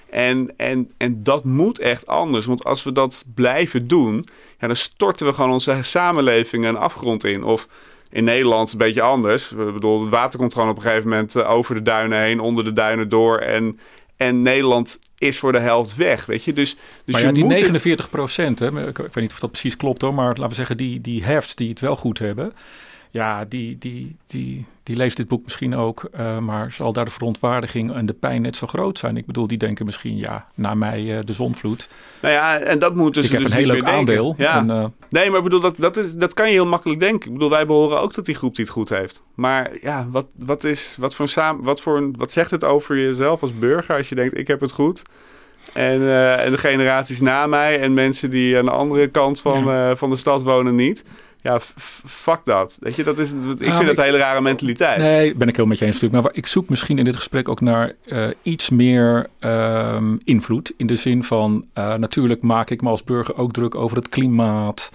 [0.09, 2.45] En, en, en dat moet echt anders.
[2.45, 4.25] Want als we dat blijven doen,
[4.59, 7.43] ja, dan storten we gewoon onze samenleving een afgrond in.
[7.43, 7.67] Of
[8.09, 9.51] in Nederland een beetje anders.
[9.51, 12.39] Ik bedoel, het water komt gewoon op een gegeven moment eh, over de duinen heen,
[12.39, 13.37] onder de duinen door.
[13.37, 13.79] En,
[14.17, 16.53] en Nederland is voor de helft weg, weet je.
[16.53, 16.75] Dus,
[17.05, 19.77] dus maar je die moet het- 49 procent, ik, ik weet niet of dat precies
[19.77, 22.53] klopt hoor, maar laten we zeggen die, die heft die het wel goed hebben,
[23.11, 27.11] ja, die, die, die, die leest dit boek misschien ook, eh, maar zal daar de
[27.11, 29.17] verontwaardiging en de pijn net zo groot zijn?
[29.17, 31.87] Ik bedoel, die denken misschien, ja, na mij eh, de zonvloed.
[32.21, 34.35] Nou ja, en dat moeten ik ze heb dus een heel leuk aandeel.
[34.37, 34.57] Ja.
[34.57, 37.27] En, eh, Nee, maar ik bedoel, dat, dat, is, dat kan je heel makkelijk denken.
[37.27, 39.23] Ik bedoel, wij behoren ook tot die groep die het goed heeft.
[39.35, 42.63] Maar ja, wat, wat, is, wat, voor een samen, wat, voor een, wat zegt het
[42.63, 45.01] over jezelf als burger als je denkt, ik heb het goed?
[45.73, 46.01] En,
[46.39, 50.15] en de generaties na mij en mensen die aan de andere kant van, van de
[50.15, 51.03] stad wonen niet.
[51.47, 51.59] Ja,
[52.05, 52.77] fuck dat.
[52.79, 54.97] Weet je, dat is, ik vind dat ik- een hele rare mentaliteit.
[54.97, 56.23] Nee, ben ik heel met je eens natuurlijk.
[56.23, 60.73] Maar ik zoek misschien in dit gesprek ook naar eh, iets meer ehm, invloed.
[60.77, 64.09] In de zin van, eh, natuurlijk maak ik me als burger ook druk over het
[64.09, 64.91] klimaat.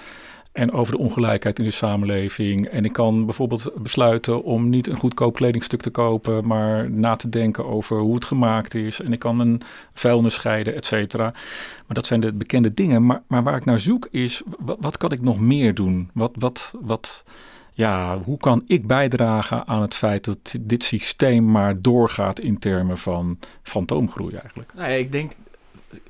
[0.52, 2.66] En over de ongelijkheid in de samenleving.
[2.66, 7.28] En ik kan bijvoorbeeld besluiten om niet een goedkoop kledingstuk te kopen, maar na te
[7.28, 9.00] denken over hoe het gemaakt is.
[9.00, 9.62] En ik kan een
[9.92, 11.30] vuilnis scheiden, et cetera.
[11.86, 13.06] Maar dat zijn de bekende dingen.
[13.06, 16.10] Maar, maar waar ik naar zoek is, wat, kan ik nog meer doen?
[16.14, 17.24] Wat, wat, wat,
[17.72, 22.98] ja, hoe kan ik bijdragen aan het feit dat dit systeem maar doorgaat in termen
[22.98, 24.72] van fantoomgroei eigenlijk?
[24.74, 25.32] Nou ja, ik denk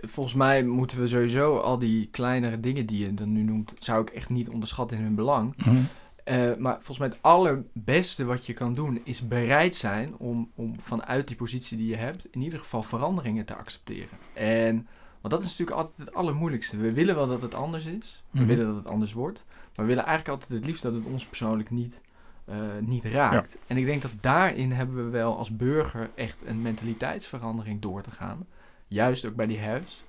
[0.01, 4.03] volgens mij moeten we sowieso al die kleinere dingen die je dan nu noemt, zou
[4.03, 5.57] ik echt niet onderschatten in hun belang.
[5.57, 5.77] Mhm.
[6.25, 10.81] Eh, maar volgens mij het allerbeste wat je kan doen is bereid zijn om, om
[10.81, 14.19] vanuit die positie die je hebt in ieder geval veranderingen te accepteren.
[14.33, 14.75] En
[15.21, 16.77] want dat is natuurlijk altijd het allermoeilijkste.
[16.77, 18.23] We willen wel dat het anders is.
[18.31, 18.49] We Mhm.
[18.49, 19.45] willen dat het anders wordt.
[19.49, 22.01] Maar we willen eigenlijk altijd het liefst dat het ons persoonlijk niet,
[22.45, 23.59] eh, niet raakt.
[23.67, 28.11] En ik denk dat daarin hebben we wel als burger echt een mentaliteitsverandering door te
[28.11, 28.47] gaan.
[28.93, 30.05] Juist ook bij die haves.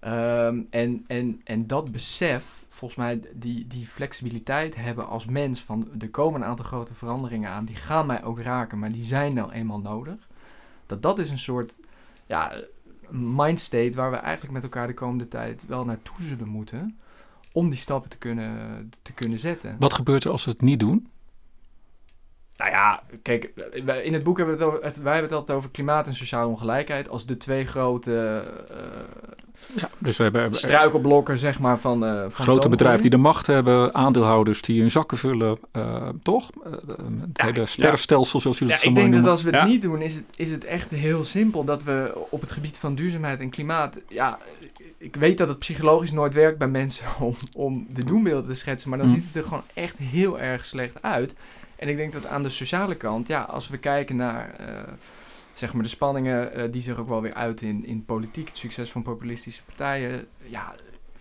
[0.00, 5.88] Ehm, en, en, en dat besef, volgens mij, die, die flexibiliteit hebben als mens van
[5.98, 9.34] er komen een aantal grote veranderingen aan, die gaan mij ook raken, maar die zijn
[9.34, 10.28] nou eenmaal nodig.
[10.86, 11.80] Dat dat is een soort
[12.26, 12.52] ja,
[13.10, 16.98] mindstate waar we eigenlijk met elkaar de komende tijd wel naartoe zullen moeten
[17.52, 19.76] om die stappen te kunnen, te kunnen zetten.
[19.78, 21.08] Wat gebeurt er als we het niet doen?
[22.58, 23.50] Nou ja, kijk,
[24.04, 26.14] in het boek hebben we het over, het, wij hebben het altijd over klimaat en
[26.14, 28.76] sociale ongelijkheid als de twee grote eh,
[29.74, 33.46] Ja, dus we hebben struikelblokken, zeg maar, van, eh van grote bedrijven die de macht
[33.46, 36.50] hebben, aandeelhouders die hun zakken vullen, eh, toch?
[37.20, 39.64] Het hele sterrenstelsel, zoals jullie Ja, het zo ik denk dat als we het Ja.
[39.66, 42.94] niet doen, is het, is het echt heel simpel dat we op het gebied van
[42.94, 43.98] duurzaamheid en klimaat.
[44.08, 44.38] Ja,
[44.98, 48.88] ik weet dat het psychologisch nooit werkt bij mensen om, om de doembeelden te schetsen,
[48.90, 49.14] maar dan Mm.
[49.14, 51.34] ziet het er gewoon echt heel erg slecht uit.
[51.78, 54.92] En ik denk dat aan de sociale kant, ja, als we kijken naar eh,
[55.54, 58.56] zeg maar de spanningen eh, die zich ook wel weer uit in, in politiek, het
[58.56, 60.74] succes van populistische partijen, ja.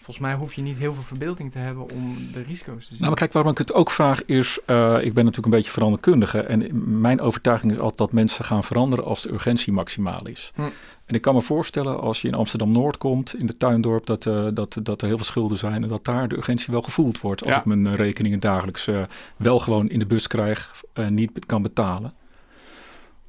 [0.07, 2.97] Volgens mij hoef je niet heel veel verbeelding te hebben om de risico's te zien.
[2.97, 5.71] Nou, maar kijk, waarom ik het ook vraag is, eh, ik ben natuurlijk een beetje
[5.71, 6.69] veranderkundige en
[7.01, 10.51] mijn overtuiging is altijd dat mensen gaan veranderen als de urgentie maximaal is.
[10.55, 10.61] Hm.
[11.05, 14.47] En ik kan me voorstellen als je in Amsterdam-Noord komt, in de tuindorp, dat, eh,
[14.53, 17.41] dat, dat er heel veel schulden zijn en dat daar de urgentie wel gevoeld wordt.
[17.41, 17.57] Als Ja.
[17.59, 18.89] ik mijn eh, rekeningen dagelijks
[19.37, 22.13] wel gewoon in de bus krijg en niet kan betalen.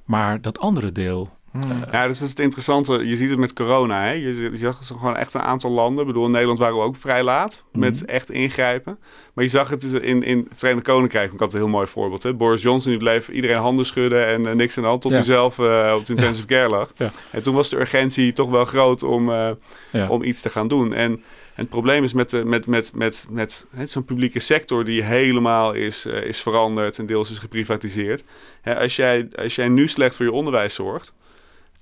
[0.05, 1.85] Maar dat andere deel, Hmm.
[1.90, 3.07] Ja, dus dat is het interessante.
[3.07, 4.03] Je ziet het met corona.
[4.05, 4.11] Hè?
[4.12, 6.01] Je, zag gewoon echt een aantal landen.
[6.01, 8.05] Ik bedoel, in Nederland waren we ook vrij laat met Mhm.
[8.11, 8.99] echt ingrijpen.
[9.35, 11.33] Maar je zag het dus in, in het Verenigd Koninkrijk.
[11.33, 12.23] Ik had een heel mooi voorbeeld.
[12.23, 12.35] Hè?
[12.35, 15.01] Boris Johnson die bleef iedereen handen schudden en eh, niks aan de hand.
[15.03, 15.16] Tot Ja.
[15.16, 16.92] hij zelf eh, op de intensive care lag.
[16.97, 17.11] Ja.
[17.31, 20.92] En toen was de urgentie toch wel groot om, eh, om iets te gaan doen.
[20.94, 21.21] En, en
[21.55, 25.73] het probleem is met, de, met, met, met, met hè, zo'n publieke sector die helemaal
[25.73, 28.23] is, is veranderd en deels is geprivatiseerd.
[28.62, 31.12] Hè, als, jij, als jij nu slecht voor je onderwijs zorgt,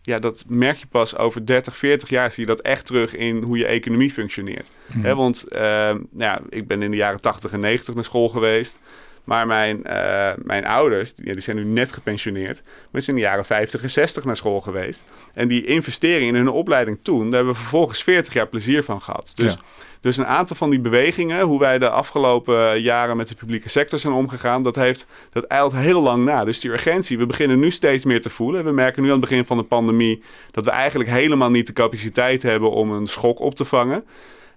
[0.07, 3.43] ja, dat merk je pas over 30, 40 jaar zie je dat echt terug in
[3.43, 4.69] hoe je economie functioneert.
[4.99, 8.29] Hè, want eh, nou ja, ik ben in de jaren 80 en 90 naar school
[8.29, 8.79] geweest.
[9.27, 13.23] Maar mijn, eh, mijn ouders, die, die zijn nu net gepensioneerd, maar die zijn in
[13.23, 15.03] de jaren 50 en 60 naar school geweest.
[15.35, 19.03] En die investering in hun opleiding toen, daar hebben we vervolgens 40 jaar plezier van
[19.03, 19.33] gehad.
[19.35, 19.59] Dus, Ja.
[20.01, 23.99] dus een aantal van die bewegingen, hoe wij de afgelopen jaren met de publieke sector
[23.99, 26.45] zijn omgegaan, dat, heeft, dat eilt heel lang na.
[26.45, 28.65] Dus die urgentie, we beginnen nu steeds meer te voelen.
[28.65, 31.73] We merken nu aan het begin van de pandemie dat we eigenlijk helemaal niet de
[31.73, 34.05] capaciteit hebben om een schok op te vangen.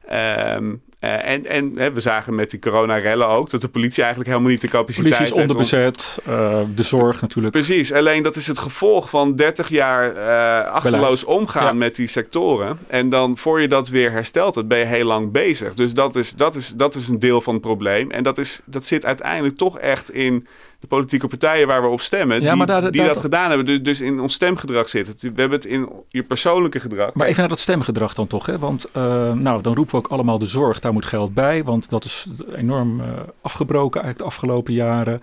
[0.08, 4.32] Ehm, eh, en en hè, we zagen met die coronarellen ook dat de politie eigenlijk
[4.32, 7.54] helemaal niet de capaciteit Politie is heeft onderbezet, eh, de zorg natuurlijk.
[7.54, 11.74] Precies, alleen dat is het gevolg van 30 jaar eh achterloos omgaan Ja.
[11.74, 12.80] met die sectoren.
[12.88, 15.74] En dan voor je dat weer herstelt, dat ben je heel lang bezig.
[15.74, 18.12] Dus dat is, dat is, dat is een deel van het probleem.
[18.12, 20.48] En dat, is, dat zit uiteindelijk toch echt in
[20.80, 22.42] de politieke partijen waar we op stemmen.
[22.42, 23.66] Ja, die daar- die daar- dat gedaan hebben.
[23.66, 25.22] Dus, dus in ons stemgedrag zit het.
[25.22, 27.14] We hebben het in je persoonlijke gedrag.
[27.14, 28.60] Maar even naar dat stemgedrag dan toch, hè?
[28.60, 31.64] Want eh, nou, dan roepen we ook allemaal de zorg, daar moet geld bij.
[31.64, 33.08] Want dat is enorm eh,
[33.42, 35.22] afgebroken uit de afgelopen jaren.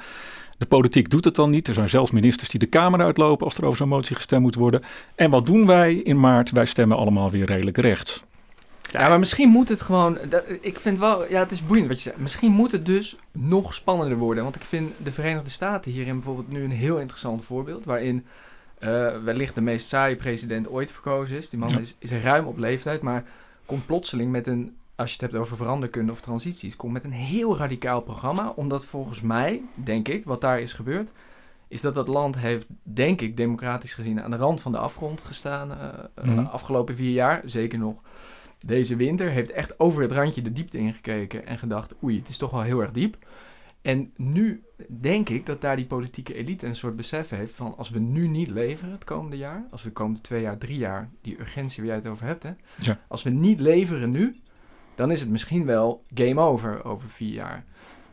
[0.58, 1.68] De politiek doet het dan niet.
[1.68, 4.54] Er zijn zelfs ministers die de Kamer uitlopen als er over zo'n motie gestemd moet
[4.54, 4.82] worden.
[5.14, 6.50] En wat doen wij in maart?
[6.50, 8.24] Wij stemmen allemaal weer redelijk rechts.
[8.90, 10.18] Ja, maar misschien moet het gewoon.
[10.28, 11.28] dat- ik vind wel.
[11.30, 12.18] Ja, het is boeiend wat je zegt.
[12.18, 14.42] Misschien moet het dus nog spannender worden.
[14.42, 17.84] Want ik vind de Verenigde Staten hierin bijvoorbeeld nu een heel interessant voorbeeld.
[17.84, 18.24] Waarin
[18.78, 21.48] eh, wellicht de meest saaie president ooit verkozen is.
[21.50, 21.78] Die man Ja.
[21.78, 23.24] is, is ruim op leeftijd, maar
[23.66, 24.76] komt plotseling met een.
[24.94, 28.52] Als je het hebt over veranderkunde of transities, komt met een heel radicaal programma.
[28.56, 31.10] Omdat volgens mij, denk ik, wat daar is gebeurd,
[31.68, 35.24] is dat dat land heeft, denk ik, democratisch gezien aan de rand van de afgrond
[35.24, 36.44] gestaan eh eh, Mhm.
[36.44, 37.42] afgelopen vier jaar.
[37.44, 38.00] Zeker nog
[38.58, 39.30] deze winter.
[39.30, 42.62] Heeft echt over het randje de diepte ingekeken en gedacht, oei, het is toch wel
[42.62, 43.16] heel erg diep.
[43.82, 44.62] En nu
[45.00, 48.28] denk ik dat daar die politieke elite een soort besef heeft van als we nu
[48.28, 51.76] niet leveren het komende jaar, als we de komende twee jaar, drie jaar, die urgentie
[51.82, 53.00] waar jij het over hebt, hè, Ja.
[53.08, 54.36] als we niet leveren nu,
[54.94, 57.64] dan is het misschien wel game over over vier jaar.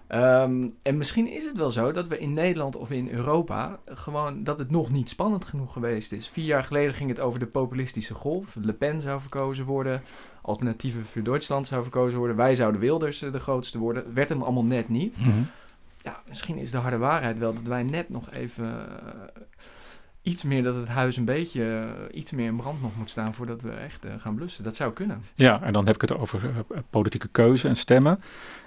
[0.08, 4.44] Ehm, en misschien is het wel zo dat we in Nederland of in Europa gewoon
[4.44, 6.28] dat het nog niet spannend genoeg geweest is.
[6.28, 8.56] Vier jaar geleden ging het over de populistische golf.
[8.62, 10.02] Le Pen zou verkozen worden,
[10.46, 12.36] Alternatieven voor Duitsland zou verkozen worden.
[12.36, 14.14] Wij zouden Wilders eh, de grootste worden.
[14.14, 15.18] Werd hem allemaal net niet.
[16.02, 19.42] Ja, misschien is de harde waarheid wel dat wij net nog even, eh,
[20.24, 21.64] iets meer dat het huis een beetje
[22.10, 24.64] eh, iets meer in brand nog moet staan voordat we echt eh, gaan blussen.
[24.64, 25.24] Dat zou kunnen.
[25.36, 28.20] Ja, en dan heb ik het over eh, politieke keuze en stemmen.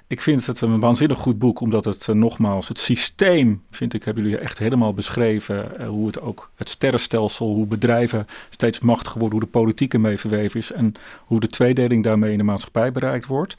[0.07, 4.23] Ik vind het een waanzinnig goed boek, omdat het nogmaals, het systeem, vind ik, hebben
[4.23, 5.87] jullie echt helemaal beschreven.
[5.87, 10.61] hoe het ook, het sterrenstelsel, hoe bedrijven steeds machtiger worden, hoe de politiek ermee verweven
[10.61, 13.57] is en hoe de tweedeling daarmee in de maatschappij bereikt wordt.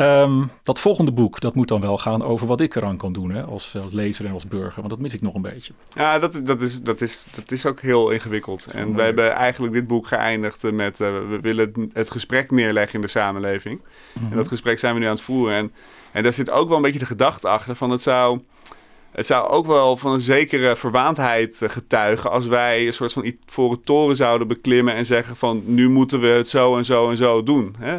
[0.00, 3.30] Ehm, dat volgende boek, dat moet dan wel gaan over wat ik eraan kan doen
[3.30, 4.76] hè, als, als lezer en als burger.
[4.76, 5.72] Want dat mis ik nog een beetje.
[5.94, 8.64] Ja, dat, dat, is, dat, is, dat is ook heel ingewikkeld.
[8.64, 11.00] En we hebben eigenlijk dit boek geëindigd met...
[11.00, 13.80] Uh, we willen het gesprek neerleggen in de samenleving.
[14.14, 14.48] En dat mhm.
[14.48, 15.54] gesprek zijn we nu aan het voeren.
[15.54, 15.72] En,
[16.12, 18.40] en daar zit ook wel een beetje de gedachte achter van het zou...
[19.10, 23.32] Het zou ook wel van een zekere verwaandheid eh, getuigen als wij een soort van
[23.46, 27.16] voor toren zouden beklimmen en zeggen van nu moeten we het zo en zo en
[27.16, 27.74] zo doen.
[27.78, 27.98] Hè?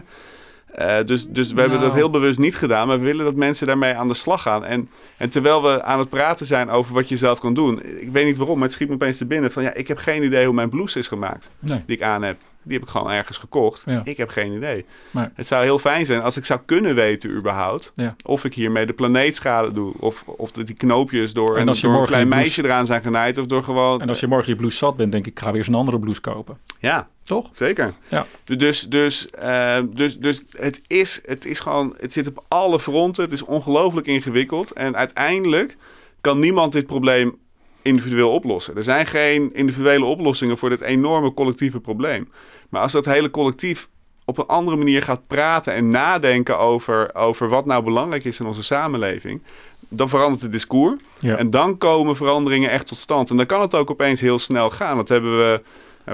[0.80, 2.00] Uh, dus, dus we hebben dat nou.
[2.00, 4.66] heel bewust niet gedaan, maar we willen dat mensen daarmee aan de slag gaan.
[4.66, 8.10] En, en terwijl we aan het praten zijn over wat je zelf kan doen, ik
[8.12, 10.24] weet niet waarom, maar het schiet me opeens te binnen van ja, ik heb geen
[10.24, 12.38] idee hoe mijn blouse is gemaakt die ik aan heb.
[12.64, 13.84] Die heb ik gewoon ergens gekocht.
[14.04, 14.86] Ik heb geen idee.
[15.12, 15.32] Maar.
[15.36, 17.94] Het zou heel fijn zijn als ik zou kunnen weten überhaupt
[18.26, 19.94] of ik hiermee de planeet schade doe.
[20.00, 23.38] Of, of die knoopjes door, en als je door een klein meisje eraan zijn genaaid.
[23.38, 24.02] Of door gewoon...
[24.02, 25.74] En als je morgen je blouse zat bent, denk ik, ik ga weer eens een
[25.74, 26.58] andere blouse kopen.
[26.80, 27.50] Ja, toch?
[27.54, 27.94] Zeker.
[28.08, 28.26] Ja.
[28.44, 33.24] Dus, dus, uh, dus, dus het, is, het is gewoon, het zit op alle fronten.
[33.24, 34.72] Het is ongelooflijk ingewikkeld.
[34.72, 35.78] En uiteindelijk
[36.22, 37.38] kan niemand dit probleem
[37.82, 38.76] individueel oplossen.
[38.76, 42.32] Er zijn geen individuele oplossingen voor dit enorme collectieve probleem.
[42.70, 43.90] Maar als dat hele collectief
[44.26, 48.46] op een andere manier gaat praten en nadenken over, over wat nou belangrijk is in
[48.46, 49.44] onze samenleving,
[49.90, 51.02] dan verandert het discours.
[51.22, 53.30] En dan komen veranderingen echt tot stand.
[53.30, 54.96] En dan kan het ook opeens heel snel gaan.
[54.96, 55.62] Dat hebben we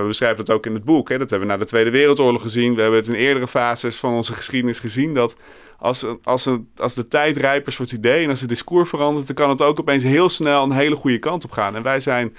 [0.02, 1.10] we beschrijven het ook in het boek.
[1.10, 1.18] Hè.
[1.18, 2.76] Dat hebben we na de Tweede Wereldoorlog gezien.
[2.76, 5.14] We hebben het in eerdere fases van onze geschiedenis gezien.
[5.14, 5.36] Dat
[5.80, 9.28] als, als, als de tijd rijp is voor het idee en als het discours verandert,
[9.28, 11.76] dan kan het ook opeens heel snel een hele goede kant op gaan.
[11.76, 12.36] En wij zijn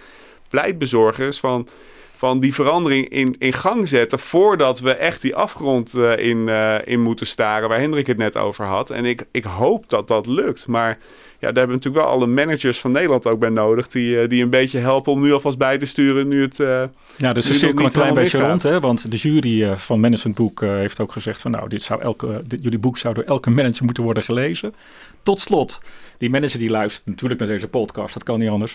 [0.48, 1.68] pleitbezorgers van,
[2.16, 6.76] van die verandering in, in gang zetten voordat we echt die afgrond uh, in, uh,
[6.84, 8.90] in moeten staren, waar Hendrik het net over had.
[8.90, 10.66] En ik, ik hoop dat dat lukt.
[10.66, 10.98] Maar
[11.41, 13.89] ja, daar hebben we natuurlijk wel alle managers van Nederland ook bij nodig.
[13.89, 16.28] Die, uh, die een beetje helpen om nu alvast bij te sturen.
[16.28, 16.59] Nu het.
[16.59, 16.82] Uh,
[17.16, 18.62] ja, dus de cirkel een klein beetje rond.
[18.62, 18.80] Hè?
[18.80, 22.62] Want de jury uh, van Managementboek heeft ook gezegd: van nou, dit zou elke, dit,
[22.62, 24.74] jullie boek zou door elke manager moeten worden gelezen.
[25.22, 25.80] Tot slot,
[26.18, 28.74] die manager die luistert natuurlijk naar deze podcast, dat kan niet anders.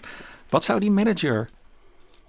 [0.49, 1.49] Wat zou die manager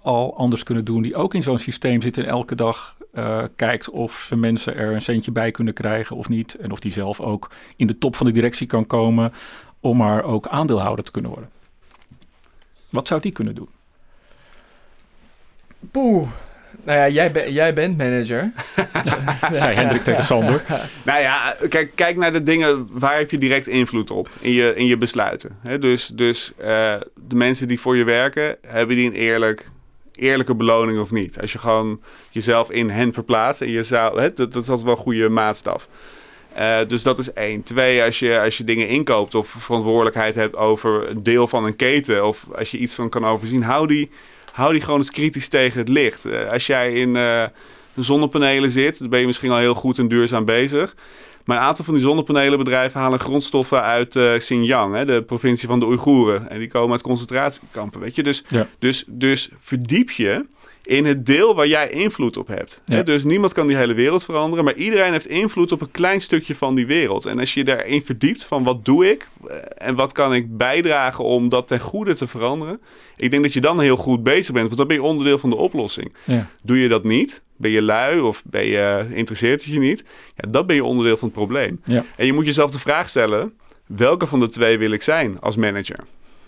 [0.01, 3.89] al anders kunnen doen, die ook in zo'n systeem zit en elke dag uh, kijkt
[3.89, 6.55] of ze mensen er een centje bij kunnen krijgen of niet.
[6.55, 9.33] En of die zelf ook in de top van de directie kan komen
[9.85, 11.49] om maar ook aandeelhouder te kunnen worden.
[12.89, 13.69] Wat zou die kunnen doen?
[15.91, 16.27] Poeh.
[16.83, 18.51] Nou ja, jij, jij bent manager.
[19.59, 20.63] Zei Hendrik tegen Sander.
[21.05, 24.75] nou ja, kijk, kijk naar de dingen, waar heb je direct invloed op in je,
[24.75, 25.57] in je besluiten.
[25.79, 26.65] dus dus uh,
[27.27, 29.69] de mensen die voor je werken, hebben die een eerlijk,
[30.15, 31.41] eerlijke beloning of niet?
[31.41, 34.95] Als je gewoon jezelf in hen verplaatst en je zou, dat, dat is altijd wel
[34.95, 35.87] een goede maatstaf.
[36.57, 37.63] Uh, dus dat is één.
[37.63, 41.75] Twee, als je, als je dingen inkoopt of verantwoordelijkheid hebt over een deel van een
[41.75, 44.09] keten, of als je iets van kan overzien, hou die,
[44.51, 46.25] hou die gewoon eens kritisch tegen het licht.
[46.25, 47.43] Uh, als jij in uh,
[47.93, 50.95] de zonnepanelen zit, dan ben je misschien al heel goed en duurzaam bezig.
[51.45, 55.85] Maar een aantal van die zonnepanelenbedrijven halen grondstoffen uit Xinjiang, hè, de provincie van de
[55.85, 56.49] Oeigoeren.
[56.49, 58.23] En die komen uit concentratiekampen, weet je.
[58.23, 58.43] Dus,
[58.79, 60.45] dus, dus verdiep je
[60.85, 62.81] in het deel waar jij invloed op hebt.
[63.03, 66.55] Dus niemand kan die hele wereld veranderen, maar iedereen heeft invloed op een klein stukje
[66.55, 67.25] van die wereld.
[67.25, 71.23] En als je daarin verdiept van wat doe ik eh, en wat kan ik bijdragen
[71.23, 72.79] om dat ten goede te veranderen,
[73.15, 75.49] ik denk dat je dan heel goed bezig bent, want dan ben je onderdeel van
[75.49, 76.13] de oplossing.
[76.23, 76.49] Ja.
[76.61, 80.03] Doe je dat niet, ben je lui of ben je, interesseert het je niet,
[80.35, 81.81] ja, dan ben je onderdeel van het probleem.
[82.15, 83.53] En je moet jezelf de vraag stellen,
[83.85, 85.99] welke van de twee wil ik zijn als manager?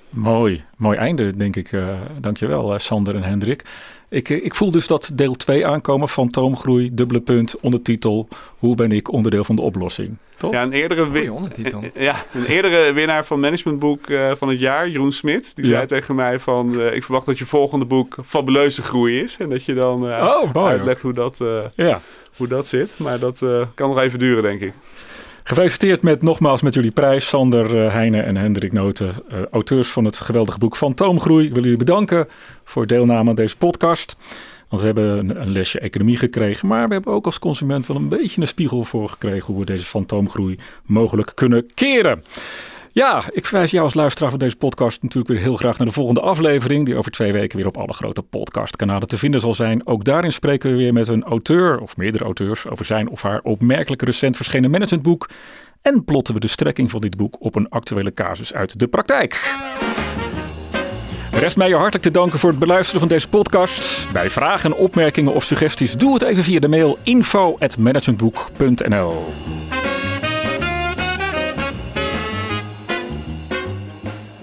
[0.10, 1.72] Mooi, mooi einde denk ik.
[1.72, 3.64] Uh, dankjewel uh, Sander en Hendrik.
[4.10, 8.28] Ik, eh, ik voel dus dat deel 2 aankomen, fantoomgroei, dubbele punt, ondertitel.
[8.58, 10.18] Hoe ben ik onderdeel van de oplossing?
[10.38, 10.52] Toch?
[10.52, 11.84] Ja, een eerdere, ondertitel.
[11.96, 16.16] ja, een eerdere winnaar van managementboek uh, van het jaar, Jeroen Smit, die zei tegen
[16.16, 19.38] mij van, uh, ik verwacht dat je volgende boek fabuleuze groei is.
[19.38, 21.42] En dat je dan uh, oh, uitlegt hoe dat,
[21.76, 22.02] ja.
[22.36, 22.96] hoe dat zit.
[22.98, 24.74] Maar dat kan nog even duren, denk ik.
[25.48, 30.06] Gefeliciteerd met nogmaals met jullie prijs, Sander uh, Heijnen en Hendrik Noten, uh, auteurs van
[30.06, 31.46] het geweldige boek Fantoomgroei.
[31.46, 32.28] Ik wil jullie bedanken
[32.64, 34.18] voor deelname aan deze podcast.
[34.70, 38.10] Want we hebben een, lesje economie gekregen, maar we hebben ook als consument wel een
[38.10, 42.24] beetje een spiegel voor gekregen hoe we deze fantoomgroei mogelijk kunnen keren.
[42.98, 45.94] Ja, ik verwijs jou als luisteraar van deze podcast natuurlijk weer heel graag naar de
[45.94, 49.88] volgende aflevering, die over twee weken weer op alle grote podcastkanalen te vinden zal zijn.
[49.88, 53.42] Ook daarin spreken we weer met een auteur of meerdere auteurs over zijn of haar
[53.42, 55.30] opmerkelijk recent verschenen managementboek.
[55.82, 59.56] En plotten we de strekking van dit boek op een actuele casus uit de praktijk.
[61.32, 64.12] Rest mij je hartelijk te danken voor het beluisteren van deze podcast.
[64.12, 69.26] Bij vragen, opmerkingen of suggesties doe het even via de mail info@managementboek.nl.